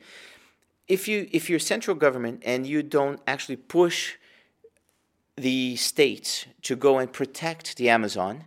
If 0.88 1.08
you 1.08 1.28
if 1.32 1.48
you're 1.48 1.58
central 1.58 1.96
government 1.96 2.42
and 2.44 2.66
you 2.66 2.82
don't 2.82 3.20
actually 3.26 3.56
push 3.56 4.14
the 5.36 5.76
states 5.76 6.46
to 6.62 6.76
go 6.76 6.98
and 6.98 7.12
protect 7.12 7.76
the 7.76 7.88
Amazon, 7.88 8.44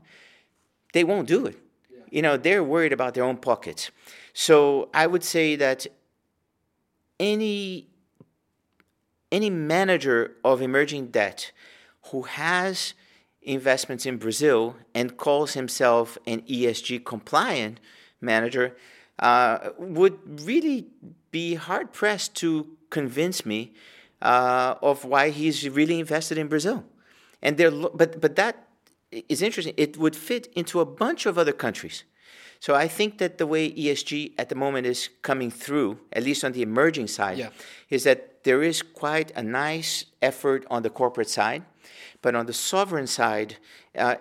they 0.93 1.03
won't 1.03 1.27
do 1.27 1.45
it. 1.45 1.57
Yeah. 1.89 1.99
You 2.11 2.21
know, 2.21 2.37
they're 2.37 2.63
worried 2.63 2.93
about 2.93 3.13
their 3.13 3.23
own 3.23 3.37
pockets. 3.37 3.91
So 4.33 4.89
I 4.93 5.07
would 5.07 5.23
say 5.23 5.55
that 5.55 5.87
any 7.19 7.87
any 9.31 9.49
manager 9.49 10.35
of 10.43 10.61
emerging 10.61 11.07
debt 11.07 11.51
who 12.11 12.23
has 12.23 12.93
investments 13.41 14.05
in 14.05 14.17
Brazil 14.17 14.75
and 14.93 15.17
calls 15.17 15.53
himself 15.53 16.17
an 16.25 16.41
ESG 16.41 17.03
compliant 17.05 17.79
manager 18.21 18.75
uh, 19.19 19.69
would 19.77 20.17
really 20.41 20.87
be 21.41 21.55
hard 21.55 21.87
pressed 21.91 22.31
to 22.43 22.49
convince 22.89 23.45
me 23.45 23.59
uh, 24.21 24.75
of 24.89 25.03
why 25.11 25.23
he's 25.39 25.57
really 25.79 25.97
invested 26.05 26.37
in 26.37 26.47
Brazil. 26.47 26.79
And 27.41 27.57
there, 27.59 27.71
but 28.01 28.21
but 28.23 28.33
that 28.41 28.55
is 29.33 29.41
interesting. 29.47 29.75
It 29.85 29.97
would 29.97 30.15
fit 30.29 30.43
into 30.61 30.75
a 30.79 30.87
bunch 31.03 31.21
of 31.29 31.33
other 31.37 31.55
countries. 31.65 31.97
So 32.65 32.73
I 32.85 32.87
think 32.97 33.17
that 33.21 33.37
the 33.37 33.47
way 33.53 33.63
ESG 33.83 34.13
at 34.41 34.47
the 34.49 34.55
moment 34.55 34.87
is 34.87 35.09
coming 35.29 35.51
through, 35.51 35.89
at 36.17 36.23
least 36.23 36.41
on 36.47 36.51
the 36.53 36.61
emerging 36.61 37.09
side, 37.17 37.37
yeah. 37.37 37.49
is 37.89 38.01
that 38.03 38.19
there 38.43 38.61
is 38.63 38.77
quite 39.03 39.29
a 39.41 39.43
nice 39.43 40.05
effort 40.21 40.61
on 40.69 40.81
the 40.83 40.89
corporate 40.89 41.29
side, 41.29 41.63
but 42.21 42.33
on 42.33 42.45
the 42.45 42.57
sovereign 42.71 43.07
side, 43.07 43.51
uh, 44.03 44.15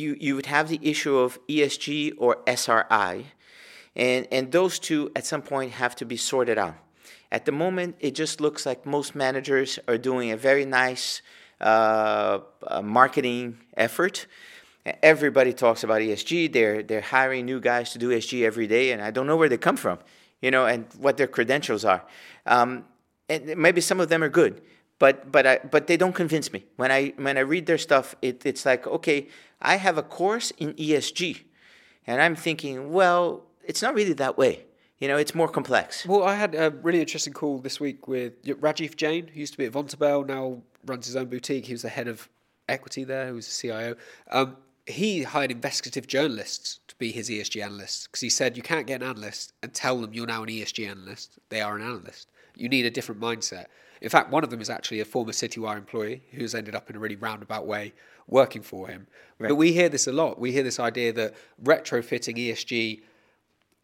you 0.00 0.16
you 0.26 0.32
would 0.36 0.50
have 0.56 0.66
the 0.74 0.80
issue 0.92 1.16
of 1.24 1.38
ESG 1.46 1.88
or 2.24 2.30
SRI, 2.46 3.12
and, 3.98 4.28
and 4.30 4.52
those 4.52 4.78
two, 4.78 5.10
at 5.16 5.26
some 5.26 5.42
point, 5.42 5.72
have 5.72 5.96
to 5.96 6.06
be 6.06 6.16
sorted 6.16 6.56
out. 6.56 6.76
At 7.32 7.44
the 7.44 7.52
moment, 7.52 7.96
it 7.98 8.14
just 8.14 8.40
looks 8.40 8.64
like 8.64 8.86
most 8.86 9.14
managers 9.14 9.78
are 9.88 9.98
doing 9.98 10.30
a 10.30 10.36
very 10.36 10.64
nice 10.64 11.20
uh, 11.60 12.38
uh, 12.66 12.80
marketing 12.80 13.58
effort. 13.76 14.26
Everybody 15.02 15.52
talks 15.52 15.84
about 15.84 16.00
ESG. 16.00 16.52
They're, 16.52 16.82
they're 16.82 17.00
hiring 17.02 17.44
new 17.44 17.60
guys 17.60 17.90
to 17.90 17.98
do 17.98 18.10
ESG 18.10 18.44
every 18.44 18.68
day, 18.68 18.92
and 18.92 19.02
I 19.02 19.10
don't 19.10 19.26
know 19.26 19.36
where 19.36 19.48
they 19.48 19.58
come 19.58 19.76
from, 19.76 19.98
you 20.40 20.50
know, 20.50 20.64
and 20.64 20.86
what 20.98 21.16
their 21.16 21.26
credentials 21.26 21.84
are. 21.84 22.02
Um, 22.46 22.84
and 23.28 23.56
maybe 23.58 23.82
some 23.82 24.00
of 24.00 24.08
them 24.08 24.22
are 24.22 24.30
good, 24.30 24.62
but 24.98 25.30
but 25.30 25.46
I, 25.46 25.58
but 25.58 25.86
they 25.86 25.98
don't 25.98 26.14
convince 26.14 26.50
me. 26.50 26.64
When 26.76 26.90
I 26.90 27.12
when 27.16 27.36
I 27.36 27.40
read 27.40 27.66
their 27.66 27.76
stuff, 27.76 28.14
it, 28.22 28.46
it's 28.46 28.64
like 28.64 28.86
okay, 28.86 29.28
I 29.60 29.76
have 29.76 29.98
a 29.98 30.02
course 30.02 30.50
in 30.52 30.72
ESG, 30.74 31.42
and 32.06 32.22
I'm 32.22 32.34
thinking, 32.34 32.90
well, 32.90 33.44
it's 33.68 33.82
not 33.82 33.94
really 33.94 34.14
that 34.14 34.36
way. 34.36 34.64
You 34.98 35.06
know, 35.06 35.16
it's 35.16 35.34
more 35.34 35.48
complex. 35.48 36.04
Well, 36.04 36.24
I 36.24 36.34
had 36.34 36.56
a 36.56 36.70
really 36.70 37.00
interesting 37.00 37.32
call 37.32 37.58
this 37.58 37.78
week 37.78 38.08
with 38.08 38.42
Rajiv 38.44 38.96
Jain, 38.96 39.28
who 39.28 39.38
used 39.38 39.52
to 39.52 39.58
be 39.58 39.66
at 39.66 39.72
Vontobel, 39.72 40.26
now 40.26 40.62
runs 40.84 41.06
his 41.06 41.14
own 41.14 41.26
boutique. 41.26 41.66
He 41.66 41.72
was 41.72 41.82
the 41.82 41.88
head 41.88 42.08
of 42.08 42.28
equity 42.68 43.04
there, 43.04 43.28
who 43.28 43.34
was 43.34 43.46
the 43.46 43.54
CIO. 43.54 43.94
Um, 44.32 44.56
he 44.86 45.22
hired 45.22 45.52
investigative 45.52 46.08
journalists 46.08 46.80
to 46.88 46.96
be 46.96 47.12
his 47.12 47.28
ESG 47.28 47.62
analysts 47.62 48.06
because 48.06 48.22
he 48.22 48.30
said 48.30 48.56
you 48.56 48.62
can't 48.62 48.86
get 48.86 49.02
an 49.02 49.08
analyst 49.08 49.52
and 49.62 49.72
tell 49.72 50.00
them 50.00 50.12
you're 50.14 50.26
now 50.26 50.42
an 50.42 50.48
ESG 50.48 50.88
analyst. 50.88 51.38
They 51.50 51.60
are 51.60 51.76
an 51.76 51.82
analyst. 51.82 52.28
You 52.56 52.68
need 52.68 52.86
a 52.86 52.90
different 52.90 53.20
mindset. 53.20 53.66
In 54.00 54.08
fact, 54.08 54.30
one 54.30 54.42
of 54.42 54.50
them 54.50 54.60
is 54.60 54.70
actually 54.70 55.00
a 55.00 55.04
former 55.04 55.32
Citywire 55.32 55.76
employee 55.76 56.22
who's 56.32 56.54
ended 56.54 56.74
up 56.74 56.88
in 56.88 56.96
a 56.96 56.98
really 56.98 57.16
roundabout 57.16 57.66
way 57.66 57.92
working 58.26 58.62
for 58.62 58.88
him. 58.88 59.06
Right. 59.38 59.48
But 59.48 59.56
we 59.56 59.72
hear 59.72 59.88
this 59.88 60.06
a 60.06 60.12
lot. 60.12 60.38
We 60.38 60.52
hear 60.52 60.62
this 60.62 60.80
idea 60.80 61.12
that 61.12 61.34
retrofitting 61.62 62.36
ESG 62.36 63.02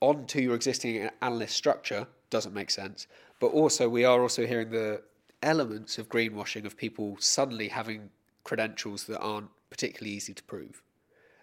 onto 0.08 0.40
your 0.40 0.54
existing 0.54 1.08
analyst 1.22 1.56
structure 1.56 2.06
doesn't 2.30 2.54
make 2.54 2.70
sense. 2.70 3.06
But 3.40 3.48
also, 3.48 3.88
we 3.88 4.04
are 4.04 4.20
also 4.20 4.46
hearing 4.46 4.70
the 4.70 5.02
elements 5.42 5.98
of 5.98 6.08
greenwashing 6.08 6.64
of 6.64 6.76
people 6.76 7.16
suddenly 7.18 7.68
having 7.68 8.10
credentials 8.44 9.04
that 9.04 9.20
aren't 9.20 9.50
particularly 9.70 10.14
easy 10.16 10.34
to 10.34 10.42
prove. 10.44 10.82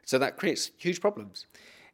So 0.05 0.17
that 0.19 0.37
creates 0.37 0.71
huge 0.77 0.99
problems. 1.01 1.45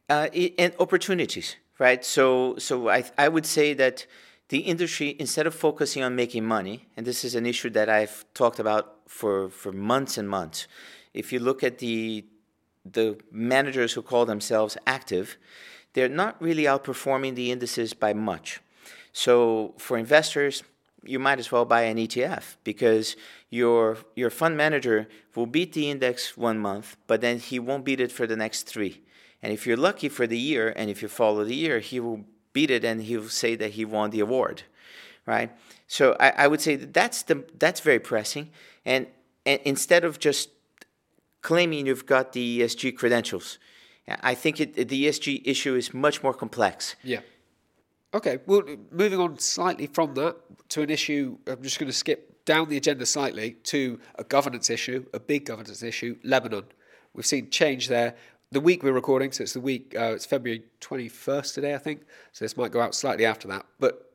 Uh, 0.08 0.28
and 0.58 0.72
opportunities, 0.78 1.56
right? 1.78 2.04
So, 2.04 2.56
so 2.58 2.88
I, 2.88 3.04
I 3.18 3.28
would 3.28 3.46
say 3.46 3.74
that 3.74 4.06
the 4.48 4.60
industry, 4.60 5.16
instead 5.18 5.46
of 5.46 5.54
focusing 5.54 6.02
on 6.02 6.16
making 6.16 6.44
money, 6.44 6.88
and 6.96 7.06
this 7.06 7.24
is 7.24 7.34
an 7.34 7.44
issue 7.44 7.70
that 7.70 7.88
I've 7.88 8.24
talked 8.32 8.58
about 8.58 8.84
for, 9.06 9.50
for 9.50 9.72
months 9.72 10.16
and 10.16 10.28
months, 10.28 10.66
if 11.12 11.32
you 11.32 11.40
look 11.40 11.62
at 11.62 11.78
the 11.78 12.24
the 12.92 13.18
managers 13.30 13.92
who 13.92 14.02
call 14.02 14.24
themselves 14.24 14.76
active, 14.86 15.36
they're 15.92 16.08
not 16.08 16.40
really 16.40 16.64
outperforming 16.64 17.34
the 17.34 17.50
indices 17.50 17.94
by 17.94 18.12
much. 18.12 18.60
So 19.12 19.74
for 19.78 19.98
investors, 19.98 20.62
you 21.04 21.18
might 21.18 21.38
as 21.38 21.50
well 21.50 21.64
buy 21.64 21.82
an 21.82 21.96
ETF 21.96 22.56
because 22.64 23.16
your 23.50 23.98
your 24.14 24.30
fund 24.30 24.56
manager 24.56 25.08
will 25.34 25.46
beat 25.46 25.72
the 25.72 25.90
index 25.90 26.36
one 26.36 26.58
month, 26.58 26.96
but 27.06 27.20
then 27.20 27.38
he 27.38 27.58
won't 27.58 27.84
beat 27.84 28.00
it 28.00 28.12
for 28.12 28.26
the 28.26 28.36
next 28.36 28.64
three. 28.64 29.02
And 29.42 29.52
if 29.52 29.66
you're 29.66 29.76
lucky 29.76 30.08
for 30.08 30.26
the 30.26 30.38
year, 30.38 30.72
and 30.76 30.90
if 30.90 31.00
you 31.00 31.08
follow 31.08 31.44
the 31.44 31.54
year, 31.54 31.78
he 31.78 32.00
will 32.00 32.24
beat 32.52 32.70
it 32.70 32.84
and 32.84 33.02
he'll 33.02 33.28
say 33.28 33.54
that 33.54 33.72
he 33.72 33.84
won 33.84 34.10
the 34.10 34.20
award, 34.20 34.64
right? 35.26 35.50
So 35.86 36.16
I, 36.18 36.30
I 36.30 36.46
would 36.48 36.60
say 36.60 36.76
that 36.76 36.92
that's 36.92 37.22
the 37.22 37.44
that's 37.58 37.80
very 37.80 38.00
pressing. 38.00 38.50
And 38.84 39.06
and 39.46 39.60
instead 39.64 40.04
of 40.04 40.18
just 40.18 40.50
claiming 41.40 41.86
you've 41.86 42.06
got 42.06 42.32
the 42.32 42.60
ESG 42.60 42.96
credentials, 42.96 43.58
I 44.20 44.34
think 44.34 44.60
it, 44.60 44.74
the 44.88 45.06
ESG 45.06 45.42
issue 45.44 45.74
is 45.74 45.92
much 45.92 46.22
more 46.22 46.34
complex. 46.34 46.96
Yeah. 47.02 47.20
Okay. 48.14 48.38
Well, 48.46 48.62
moving 48.90 49.20
on 49.20 49.38
slightly 49.38 49.86
from 49.86 50.14
that 50.14 50.36
to 50.70 50.82
an 50.82 50.90
issue, 50.90 51.38
I'm 51.46 51.62
just 51.62 51.78
going 51.78 51.90
to 51.90 51.96
skip 51.96 52.44
down 52.44 52.68
the 52.68 52.76
agenda 52.76 53.04
slightly 53.04 53.52
to 53.64 54.00
a 54.14 54.24
governance 54.24 54.70
issue, 54.70 55.04
a 55.12 55.20
big 55.20 55.44
governance 55.44 55.82
issue, 55.82 56.16
Lebanon. 56.24 56.64
We've 57.12 57.26
seen 57.26 57.50
change 57.50 57.88
there. 57.88 58.14
The 58.50 58.60
week 58.60 58.82
we're 58.82 58.92
recording, 58.92 59.32
so 59.32 59.42
it's 59.42 59.52
the 59.52 59.60
week, 59.60 59.94
uh, 59.94 60.14
it's 60.14 60.24
February 60.24 60.62
21st 60.80 61.52
today, 61.52 61.74
I 61.74 61.78
think. 61.78 62.02
So 62.32 62.46
this 62.46 62.56
might 62.56 62.70
go 62.70 62.80
out 62.80 62.94
slightly 62.94 63.26
after 63.26 63.46
that. 63.48 63.66
But 63.78 64.10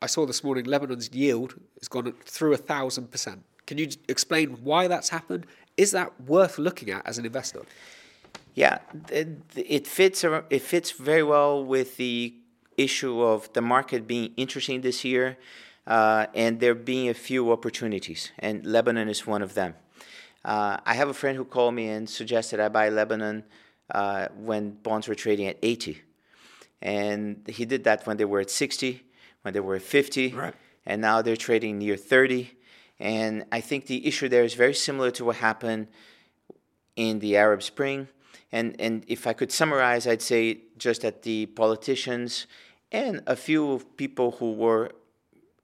I 0.00 0.06
saw 0.06 0.26
this 0.26 0.44
morning 0.44 0.64
Lebanon's 0.66 1.12
yield 1.12 1.54
has 1.80 1.88
gone 1.88 2.12
through 2.24 2.52
a 2.52 2.56
thousand 2.56 3.10
percent. 3.10 3.42
Can 3.66 3.78
you 3.78 3.88
explain 4.08 4.50
why 4.62 4.86
that's 4.88 5.08
happened 5.08 5.46
Is 5.76 5.92
that 5.92 6.20
worth 6.20 6.58
looking 6.58 6.90
at 6.90 7.06
as 7.06 7.18
an 7.18 7.24
investor? 7.24 7.62
Yeah, 8.54 8.78
it, 9.08 9.28
it 9.56 9.86
fits. 9.86 10.24
It 10.24 10.62
fits 10.62 10.90
very 10.90 11.22
well 11.22 11.64
with 11.64 11.96
the 11.96 12.34
issue 12.76 13.22
of 13.22 13.52
the 13.52 13.62
market 13.62 14.06
being 14.06 14.32
interesting 14.36 14.82
this 14.82 15.04
year, 15.04 15.38
uh, 15.86 16.26
and 16.34 16.60
there 16.60 16.74
being 16.74 17.08
a 17.08 17.14
few 17.14 17.50
opportunities, 17.52 18.30
and 18.38 18.66
Lebanon 18.66 19.08
is 19.08 19.26
one 19.26 19.42
of 19.42 19.54
them. 19.54 19.74
Uh, 20.44 20.78
I 20.84 20.94
have 20.94 21.08
a 21.08 21.14
friend 21.14 21.36
who 21.36 21.44
called 21.44 21.74
me 21.74 21.88
and 21.88 22.08
suggested 22.08 22.58
I 22.58 22.68
buy 22.68 22.88
Lebanon 22.88 23.44
uh, 23.90 24.28
when 24.36 24.70
bonds 24.70 25.06
were 25.06 25.14
trading 25.14 25.46
at 25.46 25.56
80. 25.62 26.02
And 26.80 27.46
he 27.46 27.64
did 27.64 27.84
that 27.84 28.06
when 28.06 28.16
they 28.16 28.24
were 28.24 28.40
at 28.40 28.50
60, 28.50 29.02
when 29.42 29.54
they 29.54 29.60
were 29.60 29.76
at 29.76 29.82
50, 29.82 30.32
right. 30.32 30.54
and 30.84 31.00
now 31.00 31.22
they're 31.22 31.36
trading 31.36 31.78
near 31.78 31.96
30. 31.96 32.50
And 32.98 33.44
I 33.52 33.60
think 33.60 33.86
the 33.86 34.04
issue 34.06 34.28
there 34.28 34.42
is 34.42 34.54
very 34.54 34.74
similar 34.74 35.10
to 35.12 35.24
what 35.24 35.36
happened 35.36 35.88
in 36.96 37.20
the 37.20 37.36
Arab 37.36 37.62
Spring. 37.62 38.08
And, 38.52 38.76
and 38.78 39.04
if 39.08 39.26
I 39.26 39.32
could 39.32 39.50
summarize, 39.50 40.06
I'd 40.06 40.22
say 40.22 40.60
just 40.76 41.02
that 41.02 41.22
the 41.22 41.46
politicians 41.46 42.46
and 42.92 43.22
a 43.26 43.34
few 43.34 43.80
people 43.96 44.32
who 44.32 44.52
were 44.52 44.90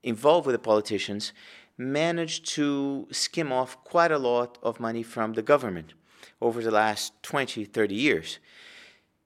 involved 0.02 0.46
with 0.46 0.54
the 0.54 0.58
politicians 0.58 1.32
managed 1.76 2.46
to 2.46 3.06
skim 3.10 3.52
off 3.52 3.82
quite 3.84 4.10
a 4.10 4.18
lot 4.18 4.58
of 4.62 4.80
money 4.80 5.02
from 5.02 5.34
the 5.34 5.42
government 5.42 5.92
over 6.40 6.62
the 6.62 6.70
last 6.70 7.12
20, 7.22 7.64
30 7.64 7.94
years. 7.94 8.38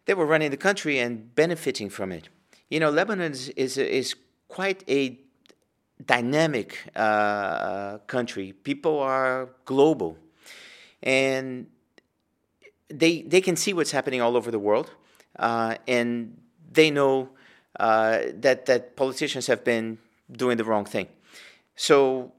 They 0.04 0.14
were 0.14 0.26
running 0.26 0.50
the 0.50 0.56
country 0.56 0.98
and 0.98 1.34
benefiting 1.34 1.88
from 1.88 2.10
it. 2.10 2.28
You 2.68 2.80
know, 2.80 2.90
Lebanon 2.90 3.32
is, 3.32 3.48
is, 3.50 3.78
is 3.78 4.16
quite 4.48 4.82
a 4.88 5.18
dynamic 6.04 6.78
uh, 6.96 7.98
country. 7.98 8.52
People 8.52 8.98
are 8.98 9.50
global. 9.64 10.18
And 11.02 11.66
they, 12.98 13.22
they 13.22 13.40
can 13.40 13.56
see 13.56 13.72
what's 13.72 13.90
happening 13.90 14.20
all 14.20 14.36
over 14.36 14.50
the 14.50 14.58
world. 14.58 14.90
Uh, 15.38 15.76
and 15.88 16.36
they 16.72 16.90
know 16.90 17.30
uh, 17.80 18.20
that, 18.34 18.66
that 18.66 18.96
politicians 18.96 19.46
have 19.46 19.64
been 19.64 19.98
doing 20.30 20.56
the 20.56 20.64
wrong 20.64 20.84
thing. 20.84 21.08
So 21.76 22.32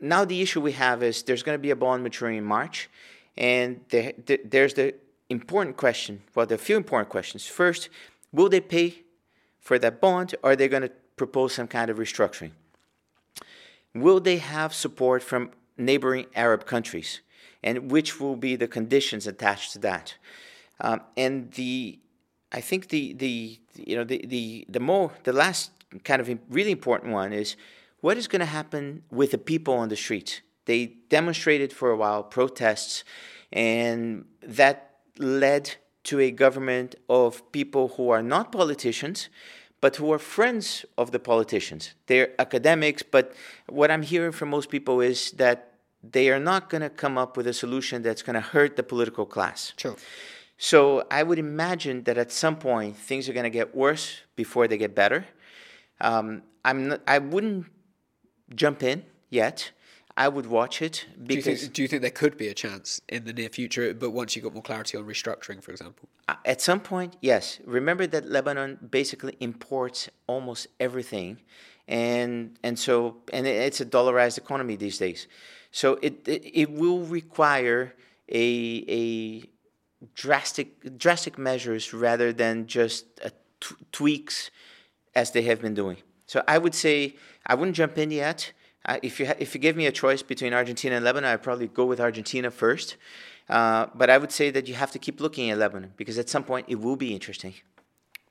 now 0.00 0.24
the 0.24 0.40
issue 0.42 0.60
we 0.60 0.72
have 0.72 1.02
is 1.02 1.22
there's 1.22 1.42
going 1.42 1.56
to 1.56 1.62
be 1.62 1.70
a 1.70 1.76
bond 1.76 2.02
maturing 2.02 2.36
in 2.36 2.44
March, 2.44 2.90
and 3.36 3.80
there, 3.88 4.12
there's 4.44 4.74
the 4.74 4.94
important 5.30 5.76
question. 5.76 6.22
Well, 6.34 6.46
there 6.46 6.56
are 6.56 6.60
a 6.60 6.64
few 6.64 6.76
important 6.76 7.08
questions. 7.08 7.46
First, 7.46 7.88
will 8.32 8.48
they 8.48 8.60
pay 8.60 9.02
for 9.60 9.78
that 9.78 10.00
bond, 10.00 10.34
or 10.42 10.50
are 10.50 10.56
they 10.56 10.68
going 10.68 10.82
to 10.82 10.92
propose 11.16 11.54
some 11.54 11.68
kind 11.68 11.90
of 11.90 11.98
restructuring? 11.98 12.50
Will 13.94 14.20
they 14.20 14.38
have 14.38 14.74
support 14.74 15.22
from 15.22 15.50
neighboring 15.76 16.26
Arab 16.34 16.66
countries, 16.66 17.20
and 17.62 17.90
which 17.90 18.20
will 18.20 18.36
be 18.36 18.56
the 18.56 18.68
conditions 18.68 19.26
attached 19.26 19.72
to 19.72 19.78
that? 19.80 20.16
Um, 20.80 21.00
and 21.16 21.50
the, 21.52 21.98
I 22.50 22.60
think 22.60 22.88
the 22.88 23.12
the 23.14 23.60
you 23.76 23.96
know 23.96 24.04
the 24.04 24.24
the 24.26 24.66
the 24.68 24.80
more 24.80 25.12
the 25.24 25.32
last 25.32 25.70
kind 26.04 26.20
of 26.20 26.38
really 26.50 26.72
important 26.72 27.12
one 27.12 27.32
is 27.32 27.56
what 28.00 28.16
is 28.16 28.26
going 28.26 28.40
to 28.40 28.46
happen 28.46 29.04
with 29.10 29.30
the 29.30 29.38
people 29.38 29.74
on 29.74 29.88
the 29.88 29.96
streets? 29.96 30.40
They 30.64 30.96
demonstrated 31.08 31.72
for 31.72 31.90
a 31.90 31.96
while, 31.96 32.22
protests, 32.22 33.04
and 33.52 34.24
that 34.42 34.96
led 35.18 35.76
to 36.04 36.18
a 36.18 36.30
government 36.30 36.96
of 37.08 37.52
people 37.52 37.88
who 37.96 38.10
are 38.10 38.22
not 38.22 38.50
politicians, 38.50 39.28
but 39.80 39.96
who 39.96 40.12
are 40.12 40.18
friends 40.18 40.84
of 40.98 41.10
the 41.10 41.18
politicians. 41.18 41.94
They're 42.06 42.30
academics, 42.38 43.02
but 43.02 43.34
what 43.68 43.90
I'm 43.90 44.02
hearing 44.02 44.32
from 44.32 44.50
most 44.50 44.68
people 44.68 45.00
is 45.00 45.32
that 45.32 45.71
they 46.02 46.30
are 46.30 46.40
not 46.40 46.68
going 46.68 46.82
to 46.82 46.90
come 46.90 47.16
up 47.16 47.36
with 47.36 47.46
a 47.46 47.52
solution 47.52 48.02
that's 48.02 48.22
going 48.22 48.34
to 48.34 48.40
hurt 48.40 48.76
the 48.76 48.82
political 48.82 49.26
class. 49.26 49.72
Sure. 49.76 49.96
So 50.58 51.04
I 51.10 51.22
would 51.22 51.38
imagine 51.38 52.04
that 52.04 52.18
at 52.18 52.30
some 52.30 52.56
point 52.56 52.96
things 52.96 53.28
are 53.28 53.32
going 53.32 53.44
to 53.44 53.50
get 53.50 53.74
worse 53.74 54.20
before 54.36 54.68
they 54.68 54.76
get 54.76 54.94
better. 54.94 55.26
Um, 56.00 56.42
I'm 56.64 56.88
not, 56.88 57.00
I 57.06 57.18
wouldn't 57.18 57.66
jump 58.54 58.82
in 58.82 59.04
yet. 59.30 59.72
I 60.16 60.28
would 60.28 60.46
watch 60.46 60.82
it 60.82 61.06
because. 61.26 61.44
Do 61.44 61.50
you, 61.50 61.56
think, 61.56 61.72
do 61.72 61.82
you 61.82 61.88
think 61.88 62.02
there 62.02 62.10
could 62.10 62.36
be 62.36 62.48
a 62.48 62.54
chance 62.54 63.00
in 63.08 63.24
the 63.24 63.32
near 63.32 63.48
future, 63.48 63.94
but 63.94 64.10
once 64.10 64.36
you 64.36 64.42
got 64.42 64.52
more 64.52 64.62
clarity 64.62 64.98
on 64.98 65.04
restructuring, 65.04 65.62
for 65.62 65.70
example? 65.70 66.08
Uh, 66.28 66.34
at 66.44 66.60
some 66.60 66.80
point, 66.80 67.16
yes. 67.22 67.58
Remember 67.64 68.06
that 68.06 68.28
Lebanon 68.28 68.78
basically 68.90 69.36
imports 69.40 70.10
almost 70.26 70.66
everything, 70.78 71.38
and 71.88 72.58
and 72.62 72.78
so 72.78 73.16
and 73.32 73.46
it's 73.46 73.80
a 73.80 73.86
dollarized 73.86 74.36
economy 74.36 74.76
these 74.76 74.98
days, 74.98 75.28
so 75.72 75.98
it 76.00 76.28
it, 76.28 76.42
it 76.44 76.70
will 76.70 77.00
require 77.00 77.94
a 78.28 78.84
a 78.88 79.50
drastic 80.14 80.96
drastic 80.96 81.38
measures 81.38 81.92
rather 81.92 82.32
than 82.32 82.66
just 82.66 83.04
t- 83.60 83.74
tweaks 83.90 84.50
as 85.14 85.32
they 85.32 85.42
have 85.42 85.60
been 85.60 85.74
doing. 85.74 85.96
So 86.26 86.42
I 86.46 86.58
would 86.58 86.74
say 86.74 87.16
I 87.46 87.54
wouldn't 87.54 87.76
jump 87.76 87.98
in 87.98 88.10
yet. 88.10 88.52
Uh, 88.84 88.98
if 89.02 89.18
you 89.18 89.26
ha- 89.26 89.38
if 89.38 89.54
you 89.54 89.60
give 89.60 89.76
me 89.76 89.86
a 89.86 89.92
choice 89.92 90.22
between 90.22 90.52
Argentina 90.52 90.96
and 90.96 91.04
Lebanon, 91.04 91.30
I'd 91.32 91.42
probably 91.42 91.68
go 91.68 91.84
with 91.84 92.00
Argentina 92.00 92.50
first. 92.50 92.96
Uh, 93.48 93.86
but 93.94 94.08
I 94.08 94.18
would 94.18 94.32
say 94.32 94.50
that 94.50 94.68
you 94.68 94.74
have 94.74 94.92
to 94.92 94.98
keep 94.98 95.20
looking 95.20 95.50
at 95.50 95.58
Lebanon 95.58 95.92
because 95.96 96.18
at 96.18 96.28
some 96.28 96.44
point 96.44 96.66
it 96.68 96.76
will 96.76 96.96
be 96.96 97.12
interesting. 97.12 97.54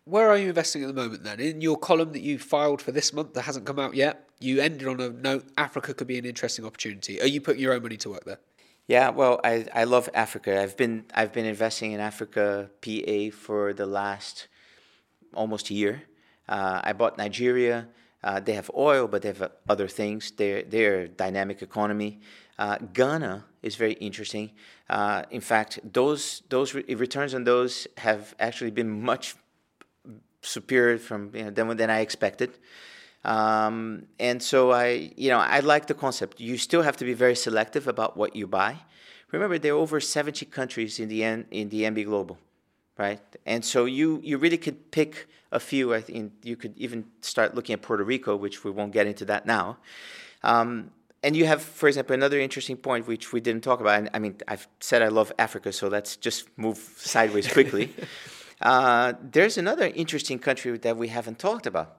Where 0.05 0.29
are 0.29 0.37
you 0.37 0.49
investing 0.49 0.83
at 0.83 0.87
the 0.87 0.93
moment 0.93 1.23
then? 1.23 1.39
In 1.39 1.61
your 1.61 1.77
column 1.77 2.11
that 2.13 2.21
you 2.21 2.39
filed 2.39 2.81
for 2.81 2.91
this 2.91 3.13
month 3.13 3.33
that 3.33 3.43
hasn't 3.43 3.65
come 3.65 3.77
out 3.77 3.93
yet, 3.93 4.27
you 4.41 4.59
ended 4.61 4.87
on 4.87 4.99
a 4.99 5.09
note 5.09 5.45
Africa 5.57 5.93
could 5.93 6.07
be 6.07 6.17
an 6.17 6.25
interesting 6.25 6.65
opportunity. 6.65 7.21
Are 7.21 7.27
you 7.27 7.41
putting 7.41 7.61
your 7.61 7.73
own 7.73 7.81
money 7.81 7.97
to 7.97 8.09
work 8.09 8.25
there? 8.25 8.39
Yeah, 8.87 9.09
well, 9.09 9.39
I, 9.43 9.65
I 9.73 9.83
love 9.85 10.09
Africa. 10.13 10.61
I've 10.61 10.75
been 10.75 11.05
I've 11.13 11.31
been 11.31 11.45
investing 11.45 11.91
in 11.93 11.99
Africa 11.99 12.69
PA 12.81 13.35
for 13.35 13.73
the 13.73 13.85
last 13.85 14.47
almost 15.33 15.69
a 15.69 15.73
year. 15.73 16.03
Uh, 16.49 16.81
I 16.83 16.93
bought 16.93 17.17
Nigeria. 17.17 17.87
Uh, 18.23 18.39
they 18.39 18.53
have 18.53 18.69
oil, 18.75 19.07
but 19.07 19.21
they 19.21 19.29
have 19.29 19.51
other 19.67 19.87
things. 19.87 20.31
They're, 20.31 20.61
they're 20.63 21.01
a 21.01 21.07
dynamic 21.07 21.61
economy. 21.61 22.19
Uh, 22.59 22.77
Ghana 22.93 23.45
is 23.63 23.75
very 23.75 23.93
interesting. 23.93 24.51
Uh, 24.89 25.23
in 25.31 25.41
fact, 25.41 25.79
those 25.83 26.43
those 26.49 26.73
re- 26.75 26.95
returns 26.95 27.33
on 27.33 27.43
those 27.43 27.87
have 27.97 28.35
actually 28.39 28.71
been 28.71 29.01
much 29.01 29.35
superior 30.41 30.97
from 30.97 31.31
you 31.33 31.45
know, 31.45 31.49
than 31.49 31.77
than 31.77 31.89
I 31.89 32.01
expected. 32.01 32.51
Um, 33.23 34.07
and 34.19 34.41
so 34.41 34.71
I, 34.71 35.13
you 35.15 35.29
know, 35.29 35.39
I 35.39 35.59
like 35.59 35.87
the 35.87 35.93
concept. 35.93 36.39
You 36.39 36.57
still 36.57 36.81
have 36.81 36.97
to 36.97 37.05
be 37.05 37.13
very 37.13 37.35
selective 37.35 37.87
about 37.87 38.17
what 38.17 38.35
you 38.35 38.47
buy. 38.47 38.77
Remember, 39.31 39.57
there 39.57 39.73
are 39.73 39.77
over 39.77 39.99
70 39.99 40.45
countries 40.47 40.99
in 40.99 41.07
the 41.07 41.23
N, 41.23 41.45
in 41.51 41.69
the 41.69 41.83
EMBI 41.83 42.05
Global 42.05 42.37
right? 43.01 43.21
And 43.45 43.65
so 43.65 43.85
you 43.85 44.19
you 44.23 44.37
really 44.37 44.57
could 44.57 44.91
pick 44.91 45.27
a 45.51 45.59
few. 45.59 45.93
I 45.93 46.01
think 46.01 46.31
you 46.43 46.55
could 46.55 46.77
even 46.77 47.05
start 47.21 47.55
looking 47.55 47.73
at 47.73 47.81
Puerto 47.81 48.03
Rico, 48.03 48.35
which 48.35 48.63
we 48.63 48.71
won't 48.71 48.93
get 48.93 49.07
into 49.07 49.25
that 49.25 49.45
now. 49.45 49.77
Um, 50.43 50.91
and 51.23 51.35
you 51.35 51.45
have, 51.45 51.61
for 51.61 51.87
example, 51.87 52.13
another 52.15 52.39
interesting 52.39 52.77
point 52.77 53.07
which 53.07 53.31
we 53.33 53.39
didn't 53.41 53.63
talk 53.63 53.79
about. 53.79 53.95
And 53.99 54.09
I 54.13 54.19
mean, 54.19 54.35
I've 54.47 54.67
said 54.79 55.01
I 55.01 55.09
love 55.09 55.31
Africa, 55.37 55.71
so 55.71 55.87
let's 55.87 56.15
just 56.15 56.39
move 56.57 56.77
sideways 56.97 57.47
quickly. 57.51 57.93
uh, 58.61 59.13
there's 59.21 59.57
another 59.57 59.87
interesting 60.03 60.39
country 60.39 60.77
that 60.77 60.97
we 60.97 61.09
haven't 61.09 61.37
talked 61.37 61.67
about, 61.67 61.97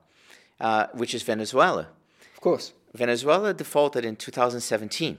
uh, 0.62 0.86
which 0.94 1.14
is 1.14 1.22
Venezuela. 1.22 1.88
Of 2.34 2.40
course. 2.40 2.72
Venezuela 2.94 3.52
defaulted 3.52 4.04
in 4.06 4.16
2017. 4.16 5.18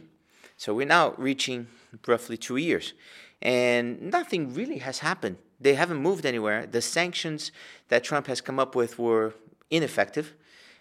So 0.58 0.74
we're 0.74 0.88
now 0.88 1.14
reaching 1.18 1.68
roughly 2.08 2.38
two 2.38 2.58
years. 2.58 2.94
And 3.42 4.02
nothing 4.02 4.56
really 4.56 4.80
has 4.80 5.00
happened 5.00 5.38
they 5.64 5.76
haven't 5.76 5.98
moved 5.98 6.26
anywhere. 6.26 6.68
The 6.68 6.82
sanctions 6.82 7.52
that 7.88 8.04
Trump 8.04 8.28
has 8.28 8.42
come 8.42 8.60
up 8.60 8.76
with 8.76 9.00
were 9.00 9.34
ineffective. 9.70 10.34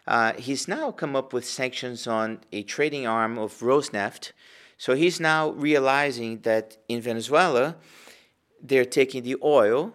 Uh, 0.07 0.33
he's 0.33 0.67
now 0.67 0.91
come 0.91 1.15
up 1.15 1.33
with 1.33 1.45
sanctions 1.45 2.07
on 2.07 2.41
a 2.53 2.65
trading 2.65 3.07
arm 3.07 3.39
of 3.39 3.61
Rosneft. 3.61 4.33
So 4.77 4.95
he's 4.95 5.21
now 5.21 5.51
realizing 5.51 6.41
that 6.41 6.77
in 6.89 7.01
Venezuela, 7.01 7.77
they're 8.61 8.85
taking 8.85 9.23
the 9.23 9.37
oil, 9.43 9.93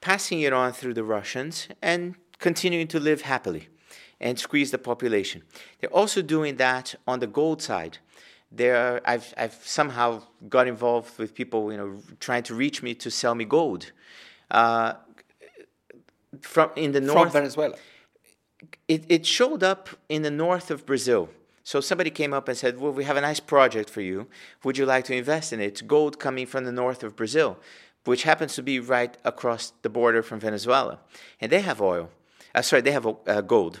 passing 0.00 0.40
it 0.40 0.52
on 0.52 0.72
through 0.72 0.94
the 0.94 1.04
Russians, 1.04 1.68
and 1.82 2.14
continuing 2.38 2.88
to 2.88 2.98
live 2.98 3.22
happily 3.22 3.68
and 4.24 4.36
squeeze 4.38 4.72
the 4.72 4.78
population. 4.78 5.42
They're 5.78 5.96
also 6.00 6.20
doing 6.20 6.56
that 6.56 6.96
on 7.06 7.20
the 7.20 7.28
gold 7.28 7.62
side 7.62 7.98
there 8.56 9.00
I've 9.04 9.34
I've 9.36 9.58
somehow 9.64 10.22
got 10.48 10.66
involved 10.68 11.18
with 11.18 11.34
people 11.34 11.72
you 11.72 11.78
know 11.78 11.98
trying 12.20 12.44
to 12.44 12.54
reach 12.54 12.82
me 12.82 12.94
to 12.94 13.10
sell 13.10 13.34
me 13.34 13.44
gold 13.44 13.92
uh, 14.50 14.94
from 16.40 16.70
in 16.76 16.92
the 16.92 17.00
north 17.00 17.32
from 17.32 17.32
Venezuela. 17.32 17.76
It 18.88 19.04
it 19.08 19.26
showed 19.26 19.62
up 19.62 19.88
in 20.08 20.22
the 20.22 20.30
north 20.30 20.70
of 20.70 20.86
Brazil. 20.86 21.28
So 21.66 21.80
somebody 21.80 22.10
came 22.10 22.34
up 22.34 22.48
and 22.48 22.56
said, 22.56 22.78
"Well, 22.78 22.92
we 22.92 23.04
have 23.04 23.16
a 23.16 23.22
nice 23.22 23.40
project 23.40 23.88
for 23.88 24.02
you. 24.02 24.26
Would 24.64 24.76
you 24.78 24.86
like 24.86 25.04
to 25.06 25.14
invest 25.14 25.52
in 25.52 25.60
it? 25.60 25.66
It's 25.66 25.82
gold 25.82 26.18
coming 26.18 26.46
from 26.46 26.64
the 26.64 26.72
north 26.72 27.02
of 27.02 27.16
Brazil, 27.16 27.58
which 28.04 28.24
happens 28.24 28.54
to 28.54 28.62
be 28.62 28.78
right 28.78 29.16
across 29.24 29.72
the 29.82 29.88
border 29.88 30.22
from 30.22 30.40
Venezuela, 30.40 30.98
and 31.40 31.50
they 31.50 31.62
have 31.62 31.80
oil. 31.80 32.10
Uh, 32.54 32.62
sorry, 32.62 32.82
they 32.82 32.92
have 32.92 33.06
uh, 33.06 33.40
gold." 33.40 33.80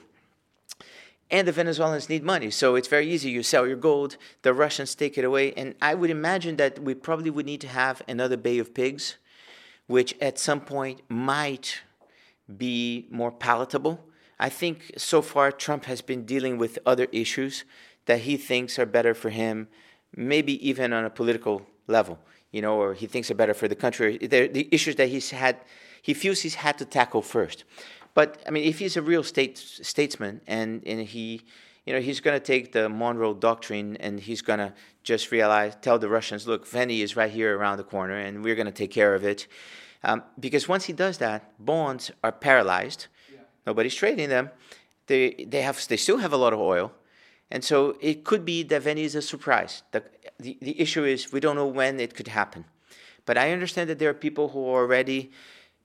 And 1.30 1.48
the 1.48 1.52
Venezuelans 1.52 2.08
need 2.08 2.22
money. 2.22 2.50
So 2.50 2.74
it's 2.74 2.88
very 2.88 3.10
easy. 3.10 3.30
You 3.30 3.42
sell 3.42 3.66
your 3.66 3.76
gold, 3.76 4.16
the 4.42 4.54
Russians 4.54 4.94
take 4.94 5.18
it 5.18 5.24
away. 5.24 5.52
And 5.54 5.74
I 5.80 5.94
would 5.94 6.10
imagine 6.10 6.56
that 6.56 6.78
we 6.78 6.94
probably 6.94 7.30
would 7.30 7.46
need 7.46 7.60
to 7.62 7.68
have 7.68 8.02
another 8.06 8.36
Bay 8.36 8.58
of 8.58 8.74
Pigs, 8.74 9.16
which 9.86 10.14
at 10.20 10.38
some 10.38 10.60
point 10.60 11.00
might 11.08 11.82
be 12.56 13.06
more 13.10 13.32
palatable. 13.32 14.04
I 14.38 14.48
think 14.48 14.92
so 14.96 15.22
far 15.22 15.50
Trump 15.50 15.86
has 15.86 16.00
been 16.00 16.24
dealing 16.24 16.58
with 16.58 16.78
other 16.84 17.06
issues 17.12 17.64
that 18.06 18.20
he 18.20 18.36
thinks 18.36 18.78
are 18.78 18.86
better 18.86 19.14
for 19.14 19.30
him, 19.30 19.68
maybe 20.14 20.66
even 20.66 20.92
on 20.92 21.04
a 21.04 21.10
political 21.10 21.66
level, 21.86 22.18
you 22.50 22.60
know, 22.60 22.80
or 22.80 22.94
he 22.94 23.06
thinks 23.06 23.30
are 23.30 23.34
better 23.34 23.54
for 23.54 23.68
the 23.68 23.74
country. 23.74 24.18
They're 24.18 24.48
the 24.48 24.68
issues 24.70 24.96
that 24.96 25.08
he's 25.08 25.30
had, 25.30 25.56
he 26.02 26.12
feels 26.12 26.40
he's 26.40 26.56
had 26.56 26.76
to 26.78 26.84
tackle 26.84 27.22
first. 27.22 27.64
But 28.14 28.42
I 28.46 28.50
mean, 28.50 28.64
if 28.64 28.78
he's 28.78 28.96
a 28.96 29.02
real 29.02 29.22
state 29.22 29.58
statesman 29.58 30.40
and 30.46 30.82
and 30.86 31.00
he, 31.00 31.42
you 31.84 31.92
know, 31.92 32.00
he's 32.00 32.20
going 32.20 32.38
to 32.40 32.44
take 32.44 32.72
the 32.72 32.88
Monroe 32.88 33.34
Doctrine 33.34 33.96
and 33.96 34.20
he's 34.20 34.40
going 34.40 34.60
to 34.60 34.72
just 35.02 35.30
realize, 35.32 35.76
tell 35.82 35.98
the 35.98 36.08
Russians, 36.08 36.46
look, 36.46 36.66
Veni 36.66 37.02
is 37.02 37.16
right 37.16 37.30
here 37.30 37.58
around 37.58 37.78
the 37.78 37.84
corner, 37.84 38.16
and 38.16 38.42
we're 38.42 38.54
going 38.54 38.66
to 38.66 38.72
take 38.72 38.92
care 38.92 39.14
of 39.14 39.24
it. 39.24 39.46
Um, 40.04 40.22
because 40.38 40.68
once 40.68 40.84
he 40.84 40.92
does 40.92 41.18
that, 41.18 41.52
bonds 41.58 42.10
are 42.22 42.32
paralyzed. 42.32 43.08
Yeah. 43.32 43.40
Nobody's 43.66 43.94
trading 43.94 44.28
them. 44.28 44.50
They 45.06 45.46
they 45.48 45.62
have 45.62 45.86
they 45.88 45.96
still 45.96 46.18
have 46.18 46.32
a 46.32 46.36
lot 46.36 46.52
of 46.52 46.60
oil, 46.60 46.92
and 47.50 47.64
so 47.64 47.96
it 48.00 48.24
could 48.24 48.44
be 48.44 48.62
that 48.62 48.82
Veni 48.82 49.02
is 49.02 49.14
a 49.14 49.22
surprise. 49.22 49.82
The, 49.90 50.04
the 50.38 50.56
the 50.62 50.80
issue 50.80 51.04
is 51.04 51.32
we 51.32 51.40
don't 51.40 51.56
know 51.56 51.66
when 51.66 51.98
it 52.00 52.14
could 52.14 52.28
happen, 52.28 52.64
but 53.26 53.36
I 53.36 53.52
understand 53.52 53.90
that 53.90 53.98
there 53.98 54.10
are 54.10 54.14
people 54.14 54.50
who 54.50 54.66
are 54.68 54.82
already 54.82 55.30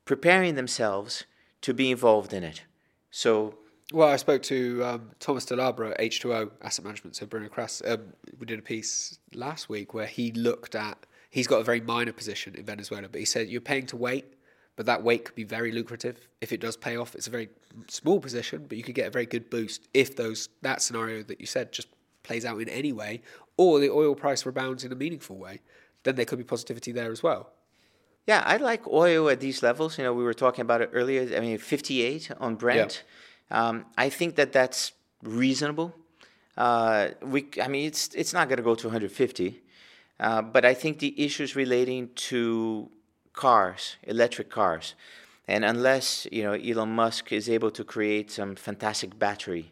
preparing 0.06 0.56
themselves 0.56 1.26
to 1.62 1.74
be 1.74 1.92
involved 1.92 2.34
in 2.34 2.44
it. 2.44 2.64
So. 3.12 3.56
Well, 3.92 4.08
I 4.08 4.18
spoke 4.18 4.44
to 4.44 4.84
um, 4.84 5.12
Thomas 5.20 5.46
Delabra 5.46 5.92
at 5.92 6.00
H2O 6.00 6.52
Asset 6.62 6.86
Management, 6.86 7.16
so 7.16 7.26
Bruno 7.26 7.50
Crastes. 7.50 7.92
Um, 7.92 8.14
we 8.38 8.46
did 8.46 8.60
a 8.60 8.62
piece 8.62 9.18
last 9.34 9.68
week 9.68 9.96
where 9.96 10.06
he 10.06 10.32
looked 10.32 10.76
at, 10.76 11.08
he's 11.32 11.48
got 11.48 11.60
a 11.60 11.64
very 11.64 11.82
minor 11.82 12.14
position 12.14 12.54
in 12.54 12.66
Venezuela, 12.66 13.10
but 13.10 13.18
he 13.18 13.26
said 13.26 13.48
you're 13.48 13.62
paying 13.62 13.88
to 13.88 13.98
wait, 13.98 14.36
but 14.76 14.86
that 14.86 15.02
wait 15.02 15.26
could 15.26 15.34
be 15.34 15.44
very 15.44 15.72
lucrative. 15.72 16.28
If 16.40 16.54
it 16.54 16.62
does 16.62 16.78
pay 16.78 16.98
off, 16.98 17.16
it's 17.16 17.26
a 17.26 17.32
very 17.32 17.50
small 17.88 18.20
position, 18.20 18.68
but 18.70 18.78
you 18.78 18.84
could 18.84 18.94
get 18.94 19.08
a 19.08 19.12
very 19.12 19.26
good 19.26 19.50
boost 19.50 19.88
if 19.96 20.16
those 20.16 20.50
that 20.62 20.84
scenario 20.84 21.24
that 21.24 21.40
you 21.40 21.48
said 21.48 21.72
just 21.72 21.88
plays 22.22 22.46
out 22.46 22.62
in 22.62 22.70
any 22.70 22.94
way, 22.94 23.24
or 23.58 23.80
the 23.80 23.90
oil 23.90 24.14
price 24.14 24.46
rebounds 24.46 24.84
in 24.84 24.92
a 24.92 24.96
meaningful 24.96 25.36
way, 25.36 25.62
then 26.04 26.16
there 26.16 26.26
could 26.26 26.38
be 26.38 26.44
positivity 26.44 26.92
there 26.92 27.12
as 27.12 27.24
well. 27.24 27.52
Yeah, 28.30 28.44
I 28.46 28.58
like 28.58 28.88
oil 28.88 29.28
at 29.30 29.40
these 29.40 29.64
levels. 29.64 29.98
You 29.98 30.04
know, 30.04 30.14
we 30.14 30.24
were 30.24 30.36
talking 30.36 30.62
about 30.62 30.82
it 30.82 30.92
earlier. 30.94 31.36
I 31.36 31.40
mean, 31.40 31.58
58 31.58 32.30
on 32.40 32.58
Brent. 32.58 33.04
Yeah. 33.50 33.70
Um, 33.70 33.86
I 33.98 34.10
think 34.10 34.36
that 34.36 34.54
that's 34.54 34.92
reasonable. 35.24 35.96
Uh, 36.56 37.08
we, 37.24 37.48
I 37.60 37.68
mean, 37.68 37.88
it's 37.88 38.14
it's 38.14 38.32
not 38.32 38.48
going 38.48 38.58
to 38.58 38.68
go 38.72 38.76
to 38.76 38.88
150, 38.88 39.60
uh, 40.20 40.44
but 40.44 40.64
I 40.64 40.76
think 40.76 41.00
the 41.00 41.12
issues 41.26 41.56
relating 41.56 42.10
to 42.30 42.92
cars, 43.34 43.96
electric 44.04 44.52
cars, 44.52 44.94
and 45.48 45.66
unless 45.66 46.28
you 46.32 46.44
know 46.44 46.54
Elon 46.54 46.92
Musk 46.94 47.32
is 47.32 47.50
able 47.50 47.72
to 47.72 47.84
create 47.84 48.30
some 48.30 48.56
fantastic 48.56 49.18
battery 49.18 49.72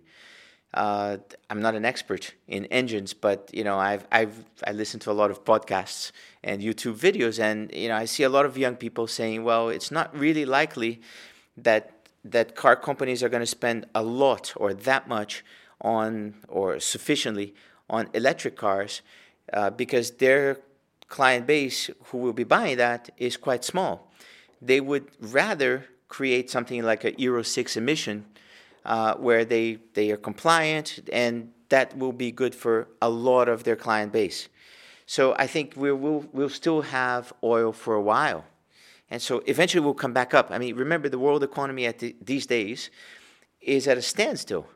uh, 0.73 1.17
I'm 1.49 1.61
not 1.61 1.75
an 1.75 1.85
expert 1.85 2.33
in 2.47 2.65
engines, 2.65 3.13
but 3.13 3.49
you 3.53 3.63
know, 3.63 3.77
I've 3.77 4.05
I've 4.11 4.45
I 4.65 4.71
listen 4.71 4.99
to 5.01 5.11
a 5.11 5.13
lot 5.13 5.31
of 5.31 5.43
podcasts 5.45 6.11
and 6.43 6.61
YouTube 6.61 6.97
videos, 6.97 7.39
and 7.39 7.71
you 7.73 7.87
know, 7.87 7.95
I 7.95 8.05
see 8.05 8.23
a 8.23 8.29
lot 8.29 8.45
of 8.45 8.57
young 8.57 8.75
people 8.75 9.07
saying, 9.07 9.43
"Well, 9.43 9.69
it's 9.69 9.91
not 9.91 10.15
really 10.17 10.45
likely 10.45 11.01
that 11.55 11.93
that 12.23 12.55
car 12.55 12.75
companies 12.75 13.23
are 13.23 13.29
going 13.29 13.41
to 13.41 13.45
spend 13.47 13.85
a 13.95 14.03
lot 14.03 14.53
or 14.55 14.73
that 14.73 15.07
much 15.07 15.43
on 15.81 16.35
or 16.47 16.79
sufficiently 16.79 17.53
on 17.89 18.09
electric 18.13 18.55
cars 18.57 19.01
uh, 19.53 19.69
because 19.69 20.11
their 20.11 20.59
client 21.07 21.47
base 21.47 21.89
who 22.05 22.17
will 22.17 22.33
be 22.33 22.43
buying 22.43 22.77
that 22.77 23.09
is 23.17 23.37
quite 23.37 23.63
small. 23.63 24.11
They 24.61 24.81
would 24.81 25.07
rather 25.21 25.85
create 26.09 26.49
something 26.49 26.83
like 26.83 27.05
a 27.05 27.19
Euro 27.21 27.43
6 27.43 27.77
emission 27.77 28.25
uh, 28.87 29.15
where 29.15 29.45
they, 29.45 29.77
they 29.93 30.09
are 30.11 30.17
compliant, 30.17 30.99
and 31.11 31.51
that 31.69 31.97
will 31.97 32.13
be 32.13 32.31
good 32.31 32.55
for 32.55 32.87
a 33.01 33.09
lot 33.09 33.47
of 33.49 33.63
their 33.63 33.75
client 33.75 34.11
base. 34.11 34.49
So 35.05 35.35
I 35.37 35.47
think 35.47 35.73
we 35.75 35.91
will 35.91 36.25
we'll 36.33 36.49
still 36.49 36.81
have 36.81 37.31
oil 37.43 37.71
for 37.71 37.95
a 37.95 38.01
while. 38.01 38.45
And 39.09 39.21
so 39.21 39.41
eventually 39.45 39.83
we'll 39.83 39.93
come 39.93 40.11
back 40.13 40.33
up. 40.33 40.51
I 40.51 40.57
mean, 40.57 40.75
remember 40.75 41.07
the 41.07 41.19
world 41.19 41.43
economy 41.43 41.85
at 41.85 41.99
the, 41.99 42.13
these 42.21 42.45
days 42.45 42.89
is 43.61 43.87
at 43.87 43.97
a 43.97 44.01
standstill. 44.01 44.67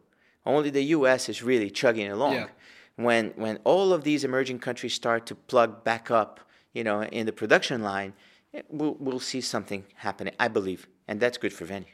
Only 0.45 0.69
the 0.69 0.84
US 0.95 1.28
is 1.28 1.43
really 1.43 1.69
chugging 1.69 2.10
along. 2.10 2.34
Yeah. 2.34 2.47
When 2.95 3.34
when 3.36 3.60
all 3.65 3.91
of 3.93 4.04
these 4.04 4.24
emerging 4.24 4.60
countries 4.60 4.93
start 4.93 5.26
to 5.28 5.36
plug 5.36 5.84
back 5.84 6.10
up, 6.12 6.39
you 6.74 6.84
know, 6.84 7.04
in 7.04 7.26
the 7.26 7.34
production 7.34 7.82
line, 7.82 8.13
we'll 8.69 8.95
we'll 9.00 9.19
see 9.19 9.41
something 9.41 9.84
happening, 9.95 10.34
I 10.39 10.47
believe. 10.47 10.88
And 11.08 11.19
that's 11.19 11.38
good 11.38 11.54
for 11.54 11.65
Veni. 11.65 11.88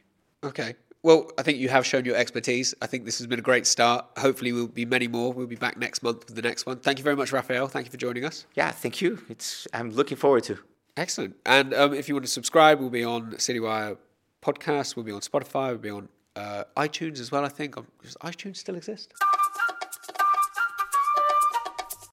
Okay. 0.43 0.75
Well, 1.07 1.31
I 1.37 1.41
think 1.41 1.57
you 1.59 1.69
have 1.69 1.85
shown 1.85 2.03
your 2.03 2.17
expertise. 2.17 2.75
I 2.81 2.85
think 2.85 3.05
this 3.05 3.17
has 3.19 3.27
been 3.27 3.39
a 3.39 3.41
great 3.41 3.65
start. 3.65 4.05
Hopefully, 4.17 4.51
we'll 4.51 4.67
be 4.67 4.83
many 4.83 5.07
more. 5.07 5.31
We'll 5.31 5.47
be 5.47 5.55
back 5.55 5.77
next 5.77 6.03
month 6.03 6.25
with 6.25 6.35
the 6.35 6.41
next 6.41 6.65
one. 6.65 6.79
Thank 6.79 6.97
you 6.97 7.03
very 7.05 7.15
much, 7.15 7.31
Raphael. 7.31 7.69
Thank 7.69 7.85
you 7.85 7.91
for 7.91 7.97
joining 7.97 8.25
us. 8.25 8.45
Yeah, 8.55 8.71
thank 8.71 8.99
you. 9.01 9.23
It's 9.29 9.65
I'm 9.71 9.91
looking 9.91 10.17
forward 10.17 10.43
to. 10.43 10.59
Excellent. 10.97 11.37
And 11.45 11.73
um, 11.73 11.93
if 11.93 12.09
you 12.09 12.15
want 12.15 12.25
to 12.25 12.31
subscribe, 12.31 12.81
we'll 12.81 12.89
be 12.89 13.05
on 13.05 13.31
CityWire 13.35 13.95
podcast. 14.41 14.97
We'll 14.97 15.05
be 15.05 15.13
on 15.13 15.21
Spotify. 15.21 15.69
We'll 15.69 15.77
be 15.77 15.91
on 15.91 16.09
uh, 16.35 16.65
iTunes 16.75 17.21
as 17.21 17.31
well. 17.31 17.45
I 17.45 17.49
think. 17.49 17.75
Does 18.03 18.17
iTunes 18.21 18.57
still 18.57 18.75
exist? 18.75 19.13